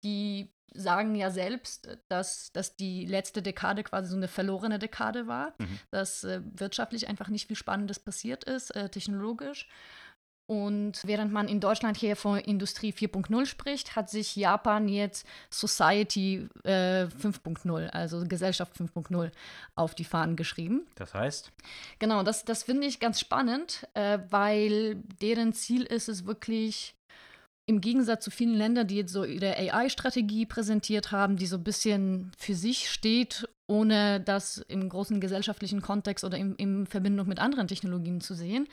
Die 0.05 0.53
sagen 0.75 1.15
ja 1.15 1.31
selbst, 1.31 1.89
dass, 2.09 2.53
dass 2.53 2.77
die 2.77 3.07
letzte 3.07 3.43
Dekade 3.43 3.83
quasi 3.83 4.11
so 4.11 4.17
eine 4.17 4.29
verlorene 4.29 4.79
Dekade 4.79 5.27
war, 5.27 5.55
mhm. 5.59 5.79
dass 5.91 6.25
äh, 6.25 6.41
wirtschaftlich 6.45 7.09
einfach 7.09 7.29
nicht 7.29 7.49
viel 7.49 7.57
Spannendes 7.57 7.99
passiert 7.99 8.45
ist, 8.45 8.71
äh, 8.77 8.89
technologisch. 8.89 9.69
Und 10.51 11.03
während 11.05 11.33
man 11.33 11.47
in 11.47 11.61
Deutschland 11.61 11.97
hier 11.97 12.17
von 12.17 12.37
Industrie 12.37 12.93
4.0 12.93 13.47
spricht, 13.47 13.95
hat 13.95 14.11
sich 14.11 14.35
Japan 14.35 14.89
jetzt 14.89 15.25
Society 15.49 16.49
äh, 16.65 17.05
5.0, 17.05 17.87
also 17.91 18.25
Gesellschaft 18.27 18.75
5.0, 18.77 19.31
auf 19.77 19.95
die 19.95 20.03
Fahnen 20.03 20.35
geschrieben. 20.35 20.89
Das 20.97 21.15
heißt? 21.15 21.53
Genau, 22.01 22.25
das, 22.25 22.45
das 22.45 22.65
finde 22.65 22.89
ich 22.89 22.99
ganz 22.99 23.21
spannend, 23.21 23.87
äh, 23.95 24.19
weil 24.31 24.97
deren 25.21 25.53
Ziel 25.53 25.85
ist 25.85 26.09
es 26.09 26.27
wirklich, 26.27 26.97
im 27.67 27.81
Gegensatz 27.81 28.25
zu 28.25 28.33
vielen 28.33 28.55
Ländern, 28.55 28.89
die 28.89 28.97
jetzt 28.97 29.13
so 29.13 29.23
ihre 29.23 29.57
AI-Strategie 29.57 30.47
präsentiert 30.47 31.13
haben, 31.13 31.37
die 31.37 31.47
so 31.47 31.59
ein 31.59 31.63
bisschen 31.63 32.33
für 32.37 32.57
sich 32.57 32.91
steht, 32.91 33.49
ohne 33.69 34.21
das 34.21 34.59
im 34.67 34.89
großen 34.89 35.21
gesellschaftlichen 35.21 35.81
Kontext 35.81 36.25
oder 36.25 36.37
in, 36.37 36.57
in 36.57 36.89
Verbindung 36.89 37.29
mit 37.29 37.39
anderen 37.39 37.69
Technologien 37.69 38.21
zu 38.21 38.35
sehen, 38.35 38.67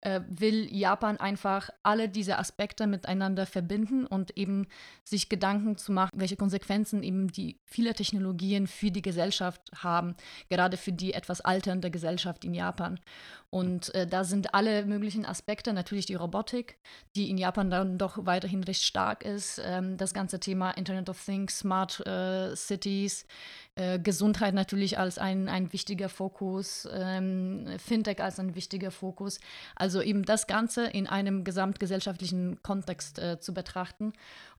äh, 0.00 0.20
will 0.28 0.68
Japan 0.74 1.16
einfach 1.16 1.70
alle 1.82 2.08
diese 2.08 2.38
Aspekte 2.38 2.86
miteinander 2.86 3.46
verbinden 3.46 4.06
und 4.06 4.36
eben 4.36 4.66
sich 5.04 5.28
Gedanken 5.28 5.76
zu 5.76 5.92
machen, 5.92 6.10
welche 6.14 6.36
Konsequenzen 6.36 7.02
eben 7.02 7.28
die 7.28 7.58
viele 7.64 7.94
Technologien 7.94 8.66
für 8.66 8.90
die 8.90 9.02
Gesellschaft 9.02 9.60
haben, 9.74 10.14
gerade 10.48 10.76
für 10.76 10.92
die 10.92 11.14
etwas 11.14 11.40
alternde 11.40 11.90
Gesellschaft 11.90 12.44
in 12.44 12.54
Japan. 12.54 13.00
Und 13.50 13.94
äh, 13.94 14.06
da 14.06 14.24
sind 14.24 14.54
alle 14.54 14.84
möglichen 14.84 15.24
Aspekte, 15.24 15.72
natürlich 15.72 16.06
die 16.06 16.14
Robotik, 16.14 16.78
die 17.16 17.30
in 17.30 17.38
Japan 17.38 17.70
dann 17.70 17.98
doch 17.98 18.26
weiterhin 18.26 18.62
recht 18.62 18.82
stark 18.82 19.24
ist, 19.24 19.60
ähm, 19.64 19.96
das 19.96 20.12
ganze 20.12 20.38
Thema 20.38 20.72
Internet 20.72 21.08
of 21.08 21.24
Things, 21.24 21.58
Smart 21.58 22.06
äh, 22.06 22.54
Cities, 22.54 23.26
äh, 23.78 24.00
Gesundheit 24.00 24.54
natürlich 24.54 24.98
als 24.98 25.18
ein, 25.18 25.48
ein 25.48 25.72
wichtiger 25.72 26.08
Fokus, 26.08 26.88
ähm, 26.92 27.66
Fintech 27.78 28.20
als 28.20 28.40
ein 28.40 28.56
wichtiger 28.56 28.90
Fokus. 28.90 29.38
Also 29.76 30.02
eben 30.02 30.24
das 30.24 30.48
Ganze 30.48 30.86
in 30.86 31.06
einem 31.06 31.44
gesamtgesellschaftlichen 31.44 32.60
Kontext 32.62 33.20
äh, 33.20 33.38
zu 33.38 33.54
betrachten. 33.54 34.12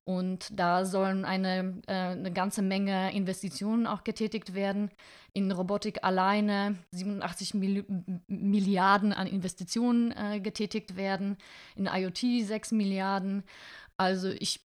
Und 0.06 0.48
da 0.58 0.86
sollen 0.86 1.26
eine, 1.26 1.82
äh, 1.88 1.94
eine 1.94 2.32
ganze 2.32 2.62
Menge 2.62 3.14
Investitionen 3.14 3.88
auch 3.88 4.06
getätigt 4.06 4.54
werden. 4.54 4.90
In 5.34 5.52
Robotik 5.52 6.04
alleine 6.04 6.78
87 6.92 7.54
Milli 7.54 7.84
Milliarden 8.28 9.12
an 9.12 9.28
Investitionen 9.28 10.14
äh, 10.14 10.40
getätigt 10.40 10.96
werden. 10.96 11.38
In 11.76 11.88
IoT 11.88 12.46
6 12.48 12.72
Milliarden. 12.72 13.44
Also 13.98 14.30
ich 14.30 14.62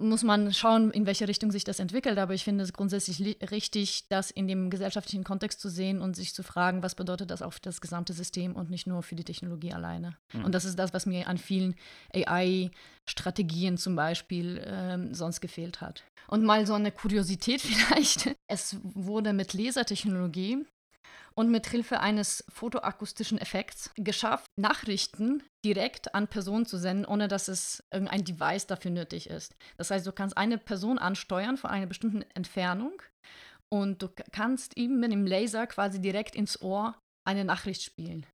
muss 0.00 0.22
man 0.22 0.52
schauen, 0.52 0.90
in 0.90 1.06
welche 1.06 1.28
Richtung 1.28 1.52
sich 1.52 1.64
das 1.64 1.78
entwickelt. 1.78 2.18
Aber 2.18 2.34
ich 2.34 2.44
finde 2.44 2.64
es 2.64 2.72
grundsätzlich 2.72 3.38
richtig, 3.50 4.08
das 4.08 4.30
in 4.30 4.48
dem 4.48 4.70
gesellschaftlichen 4.70 5.24
Kontext 5.24 5.60
zu 5.60 5.68
sehen 5.68 6.00
und 6.00 6.16
sich 6.16 6.34
zu 6.34 6.42
fragen, 6.42 6.82
was 6.82 6.94
bedeutet 6.94 7.30
das 7.30 7.42
auf 7.42 7.60
das 7.60 7.80
gesamte 7.80 8.12
System 8.12 8.56
und 8.56 8.70
nicht 8.70 8.86
nur 8.86 9.02
für 9.02 9.14
die 9.14 9.24
Technologie 9.24 9.72
alleine. 9.72 10.16
Mhm. 10.32 10.44
Und 10.44 10.54
das 10.54 10.64
ist 10.64 10.78
das, 10.78 10.92
was 10.92 11.06
mir 11.06 11.28
an 11.28 11.38
vielen 11.38 11.74
AI-Strategien 12.14 13.78
zum 13.78 13.96
Beispiel 13.96 14.62
ähm, 14.66 15.14
sonst 15.14 15.40
gefehlt 15.40 15.80
hat. 15.80 16.04
Und 16.28 16.44
mal 16.44 16.66
so 16.66 16.74
eine 16.74 16.92
Kuriosität 16.92 17.60
vielleicht. 17.60 18.34
Es 18.46 18.76
wurde 18.82 19.32
mit 19.32 19.54
Lasertechnologie 19.54 20.64
und 21.34 21.50
mit 21.50 21.66
Hilfe 21.66 22.00
eines 22.00 22.44
fotoakustischen 22.48 23.38
Effekts 23.38 23.90
geschafft, 23.96 24.46
Nachrichten 24.58 25.42
direkt 25.64 26.14
an 26.14 26.28
Personen 26.28 26.66
zu 26.66 26.78
senden, 26.78 27.04
ohne 27.04 27.28
dass 27.28 27.48
es 27.48 27.84
irgendein 27.92 28.24
Device 28.24 28.66
dafür 28.66 28.90
nötig 28.90 29.28
ist. 29.28 29.54
Das 29.76 29.90
heißt, 29.90 30.06
du 30.06 30.12
kannst 30.12 30.36
eine 30.36 30.58
Person 30.58 30.98
ansteuern 30.98 31.56
von 31.56 31.70
einer 31.70 31.86
bestimmten 31.86 32.22
Entfernung 32.34 33.02
und 33.72 34.02
du 34.02 34.08
kannst 34.32 34.76
ihm 34.76 34.98
mit 35.00 35.12
dem 35.12 35.26
Laser 35.26 35.66
quasi 35.66 36.00
direkt 36.00 36.34
ins 36.34 36.60
Ohr 36.60 36.98
eine 37.26 37.44
Nachricht 37.44 37.82
spielen. 37.82 38.26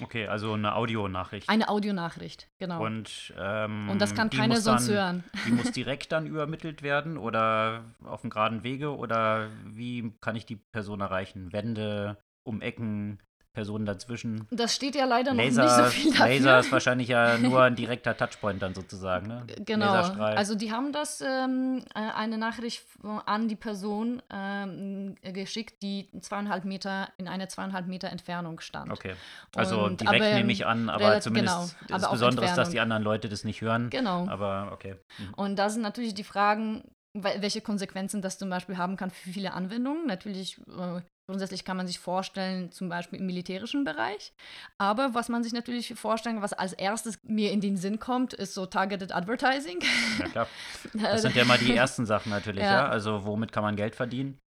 Okay, 0.00 0.28
also 0.28 0.52
eine 0.52 0.76
Audionachricht. 0.76 1.48
Eine 1.48 1.68
Audionachricht, 1.68 2.48
genau. 2.58 2.84
Und, 2.84 3.34
ähm, 3.36 3.88
und 3.90 4.00
das 4.00 4.14
kann 4.14 4.30
keiner 4.30 4.60
sonst 4.60 4.88
dann, 4.88 4.94
hören. 4.94 5.24
Die 5.46 5.50
muss 5.50 5.72
direkt 5.72 6.12
dann 6.12 6.26
übermittelt 6.26 6.82
werden 6.82 7.18
oder 7.18 7.84
auf 8.04 8.20
dem 8.20 8.30
geraden 8.30 8.62
Wege 8.62 8.96
oder 8.96 9.48
wie 9.64 10.12
kann 10.20 10.36
ich 10.36 10.46
die 10.46 10.60
Person 10.72 11.00
erreichen? 11.00 11.52
Wände, 11.52 12.16
um 12.48 12.62
Ecken, 12.62 13.20
Personen 13.58 13.86
dazwischen. 13.86 14.46
Das 14.52 14.72
steht 14.72 14.94
ja 14.94 15.04
leider 15.04 15.34
Laser, 15.34 15.64
noch 15.64 15.68
nicht 15.68 15.84
so 15.84 15.90
viel 15.90 16.12
dafür. 16.12 16.26
Laser 16.26 16.60
ist 16.60 16.72
wahrscheinlich 16.72 17.08
ja 17.08 17.38
nur 17.38 17.62
ein 17.62 17.74
direkter 17.74 18.16
Touchpoint 18.16 18.62
dann 18.62 18.72
sozusagen, 18.72 19.26
ne? 19.26 19.46
Genau. 19.64 19.90
Also 19.90 20.54
die 20.54 20.70
haben 20.70 20.92
das 20.92 21.20
ähm, 21.20 21.82
äh, 21.92 21.98
eine 21.98 22.38
Nachricht 22.38 22.84
an 23.02 23.48
die 23.48 23.56
Person 23.56 24.22
ähm, 24.32 25.16
geschickt, 25.22 25.82
die 25.82 26.08
zweieinhalb 26.20 26.64
Meter 26.64 27.08
in 27.16 27.26
einer 27.26 27.48
zweieinhalb 27.48 27.88
Meter 27.88 28.10
Entfernung 28.10 28.60
stand. 28.60 28.92
Okay. 28.92 29.14
Also 29.56 29.82
Und, 29.82 30.02
direkt 30.02 30.22
aber, 30.22 30.34
nehme 30.34 30.52
ich 30.52 30.64
an, 30.64 30.88
aber 30.88 31.20
zumindest 31.20 31.76
genau, 31.80 31.98
das 31.98 32.08
Besondere 32.08 32.46
ist, 32.46 32.54
dass 32.54 32.70
die 32.70 32.78
anderen 32.78 33.02
Leute 33.02 33.28
das 33.28 33.42
nicht 33.42 33.60
hören. 33.60 33.90
Genau. 33.90 34.28
Aber 34.28 34.70
okay. 34.72 34.94
Mhm. 35.18 35.34
Und 35.34 35.56
da 35.58 35.68
sind 35.68 35.82
natürlich 35.82 36.14
die 36.14 36.22
Fragen, 36.22 36.84
welche 37.12 37.60
Konsequenzen 37.60 38.22
das 38.22 38.38
zum 38.38 38.50
Beispiel 38.50 38.76
haben 38.76 38.96
kann 38.96 39.10
für 39.10 39.30
viele 39.30 39.52
Anwendungen. 39.52 40.06
Natürlich 40.06 40.60
äh, 40.68 41.00
Grundsätzlich 41.28 41.66
kann 41.66 41.76
man 41.76 41.86
sich 41.86 41.98
vorstellen, 41.98 42.72
zum 42.72 42.88
Beispiel 42.88 43.18
im 43.18 43.26
militärischen 43.26 43.84
Bereich. 43.84 44.32
Aber 44.78 45.12
was 45.12 45.28
man 45.28 45.42
sich 45.42 45.52
natürlich 45.52 45.92
vorstellen 45.94 46.36
kann, 46.36 46.42
was 46.42 46.54
als 46.54 46.72
erstes 46.72 47.18
mir 47.22 47.52
in 47.52 47.60
den 47.60 47.76
Sinn 47.76 47.98
kommt, 47.98 48.32
ist 48.32 48.54
so 48.54 48.64
Targeted 48.64 49.14
Advertising. 49.14 49.78
Ja, 50.18 50.24
klar. 50.28 50.48
Das 50.94 51.20
sind 51.20 51.36
ja 51.36 51.44
mal 51.44 51.58
die 51.58 51.76
ersten 51.76 52.06
Sachen 52.06 52.30
natürlich, 52.30 52.64
ja. 52.64 52.72
ja. 52.72 52.88
Also, 52.88 53.26
womit 53.26 53.52
kann 53.52 53.62
man 53.62 53.76
Geld 53.76 53.94
verdienen? 53.94 54.40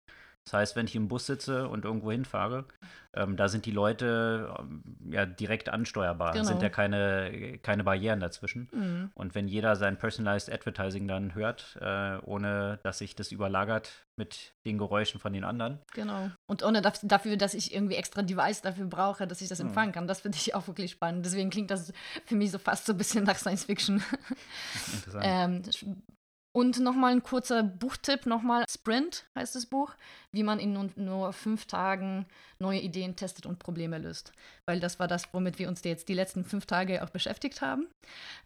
Das 0.46 0.54
heißt, 0.54 0.76
wenn 0.76 0.88
ich 0.88 0.96
im 0.96 1.08
Bus 1.08 1.28
sitze 1.28 1.68
und 1.68 1.86
irgendwo 1.86 2.12
hinfahre, 2.12 2.66
ähm, 3.14 3.38
da 3.38 3.48
sind 3.48 3.66
die 3.66 3.72
Leute 3.72 4.54
ähm, 4.58 4.84
ja 5.10 5.26
direkt 5.26 5.70
ansteuerbar. 5.70 6.34
Genau. 6.34 6.46
sind 6.46 6.62
ja 6.62 6.70
keine, 6.70 7.60
keine 7.62 7.84
Barrieren 7.84 8.20
dazwischen. 8.20 8.70
Mhm. 8.72 9.12
Und 9.14 9.36
wenn 9.36 9.48
jeder 9.48 9.76
sein 9.76 9.98
Personalized 9.98 10.52
Advertising 10.52 11.08
dann 11.08 11.36
hört, 11.36 11.78
äh, 11.80 12.18
ohne 12.24 12.80
dass 12.84 12.98
sich 12.98 13.16
das 13.16 13.32
überlagert 13.32 14.08
mit 14.16 14.54
den 14.66 14.78
Geräuschen 14.78 15.20
von 15.20 15.34
den 15.34 15.44
anderen. 15.44 15.80
Genau. 15.94 16.30
Und 16.48 16.64
ohne 16.64 16.82
dafür, 16.82 17.38
dass 17.38 17.54
ich 17.54 17.74
irgendwie 17.74 17.96
extra 17.96 18.22
Device 18.22 18.62
dafür 18.62 18.86
brauche, 18.86 19.28
dass 19.28 19.42
ich 19.42 19.50
das 19.50 19.60
mhm. 19.60 19.68
empfangen 19.68 19.92
kann. 19.92 20.08
Das 20.08 20.22
finde 20.22 20.38
ich 20.38 20.56
auch 20.56 20.68
wirklich 20.68 20.92
spannend. 20.92 21.26
Deswegen 21.26 21.50
klingt 21.50 21.70
das 21.70 21.94
für 22.26 22.36
mich 22.36 22.52
so 22.52 22.58
fast 22.58 22.86
so 22.86 22.94
ein 22.94 22.98
bisschen 22.98 23.26
nach 23.26 23.38
Science 23.38 23.66
Fiction. 23.66 24.04
Interessant. 24.94 25.26
ähm, 25.26 26.02
und 26.54 26.80
nochmal 26.80 27.14
ein 27.14 27.24
kurzer 27.24 27.64
Buchtipp, 27.64 28.26
nochmal 28.26 28.66
Sprint 28.70 29.26
heißt 29.38 29.56
das 29.56 29.66
Buch, 29.66 29.94
wie 30.32 30.44
man 30.44 30.60
in 30.60 30.74
nur, 30.74 30.90
nur, 30.96 31.34
fünf 31.34 31.66
Tagen 31.66 32.26
neue 32.60 32.80
Ideen 32.80 33.16
testet 33.16 33.46
und 33.46 33.60
Probleme 33.60 33.98
löst. 33.98 34.34
Weil 34.68 34.80
das 34.80 35.00
war 35.00 35.08
das, 35.08 35.34
womit 35.34 35.60
wir 35.60 35.70
uns 35.70 35.84
jetzt 35.84 36.10
die 36.10 36.14
letzten 36.14 36.44
fünf 36.44 36.66
Tage 36.66 37.04
auch 37.04 37.10
beschäftigt 37.10 37.62
haben 37.62 37.88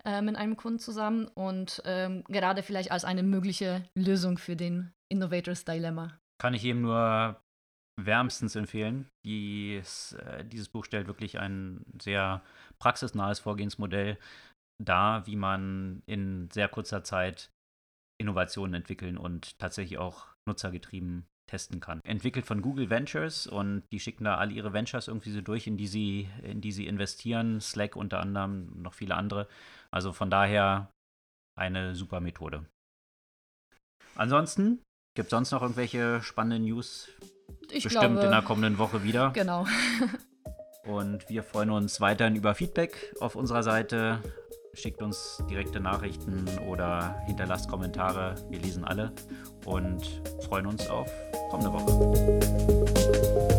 äh, 0.04 0.22
mit 0.22 0.36
einem 0.36 0.56
Kunden 0.56 0.80
zusammen 0.80 1.28
und 1.34 1.82
ähm, 1.86 2.24
gerade 2.28 2.64
vielleicht 2.64 2.92
als 2.92 3.06
eine 3.06 3.24
mögliche 3.24 3.84
Lösung 3.96 4.38
für 4.38 4.56
den 4.56 4.92
Innovators 5.12 5.66
Dilemma. 5.66 6.18
Kann 6.40 6.54
ich 6.54 6.64
ihm 6.64 6.82
nur 6.82 7.40
wärmstens 8.00 8.56
empfehlen. 8.56 9.08
Dies, 9.26 10.14
äh, 10.14 10.44
dieses 10.46 10.70
Buch 10.70 10.86
stellt 10.86 11.08
wirklich 11.08 11.40
ein 11.40 11.86
sehr 12.02 12.42
praxisnahes 12.80 13.40
Vorgehensmodell 13.40 14.18
dar, 14.84 15.26
wie 15.26 15.38
man 15.38 16.04
in 16.06 16.50
sehr 16.52 16.68
kurzer 16.68 17.04
Zeit 17.04 17.50
Innovationen 18.18 18.74
entwickeln 18.74 19.18
und 19.18 19.60
tatsächlich 19.60 19.98
auch 19.98 20.28
nutzergetrieben 20.48 21.26
testen 21.48 21.80
kann. 21.80 22.02
Entwickelt 22.04 22.46
von 22.46 22.62
Google 22.62 22.90
Ventures 22.90 23.48
und 23.48 23.84
die 23.92 24.00
schicken 24.00 24.24
da 24.24 24.38
alle 24.38 24.52
ihre 24.52 24.74
Ventures 24.74 25.08
irgendwie 25.08 25.32
so 25.32 25.42
durch, 25.42 25.68
in 25.68 25.78
die 25.78 25.88
sie, 25.88 26.28
in 26.42 26.62
die 26.62 26.72
sie 26.72 26.88
investieren. 26.88 27.62
Slack 27.62 27.96
unter 27.96 28.20
anderem, 28.20 28.82
noch 28.82 28.94
viele 28.94 29.16
andere. 29.16 29.48
Also 29.92 30.12
von 30.12 30.30
daher 30.30 30.92
eine 31.58 31.96
super 31.96 32.20
Methode. 32.20 32.66
Ansonsten 34.16 34.82
gibt 35.16 35.28
es 35.28 35.32
sonst 35.32 35.52
noch 35.52 35.62
irgendwelche 35.62 36.22
spannenden 36.22 36.64
News? 36.64 37.10
Ich 37.72 37.84
Bestimmt 37.84 38.16
glaube, 38.16 38.26
in 38.26 38.32
der 38.32 38.42
kommenden 38.42 38.78
Woche 38.78 39.04
wieder. 39.04 39.32
Genau. 39.32 39.68
und 40.86 41.30
wir 41.30 41.44
freuen 41.44 41.70
uns 41.70 42.02
weiterhin 42.02 42.36
über 42.36 42.56
Feedback 42.56 43.14
auf 43.20 43.36
unserer 43.36 43.64
Seite 43.64 44.22
schickt 44.76 45.02
uns 45.02 45.44
direkte 45.50 45.80
Nachrichten 45.80 46.46
oder 46.68 47.16
hinterlasst 47.26 47.70
Kommentare. 47.70 48.36
Wir 48.50 48.60
lesen 48.60 48.84
alle 48.84 49.12
und 49.66 50.22
freuen 50.48 50.68
uns 50.68 50.88
auf 50.88 51.10
kommende 51.50 51.74
Woche. 51.74 53.55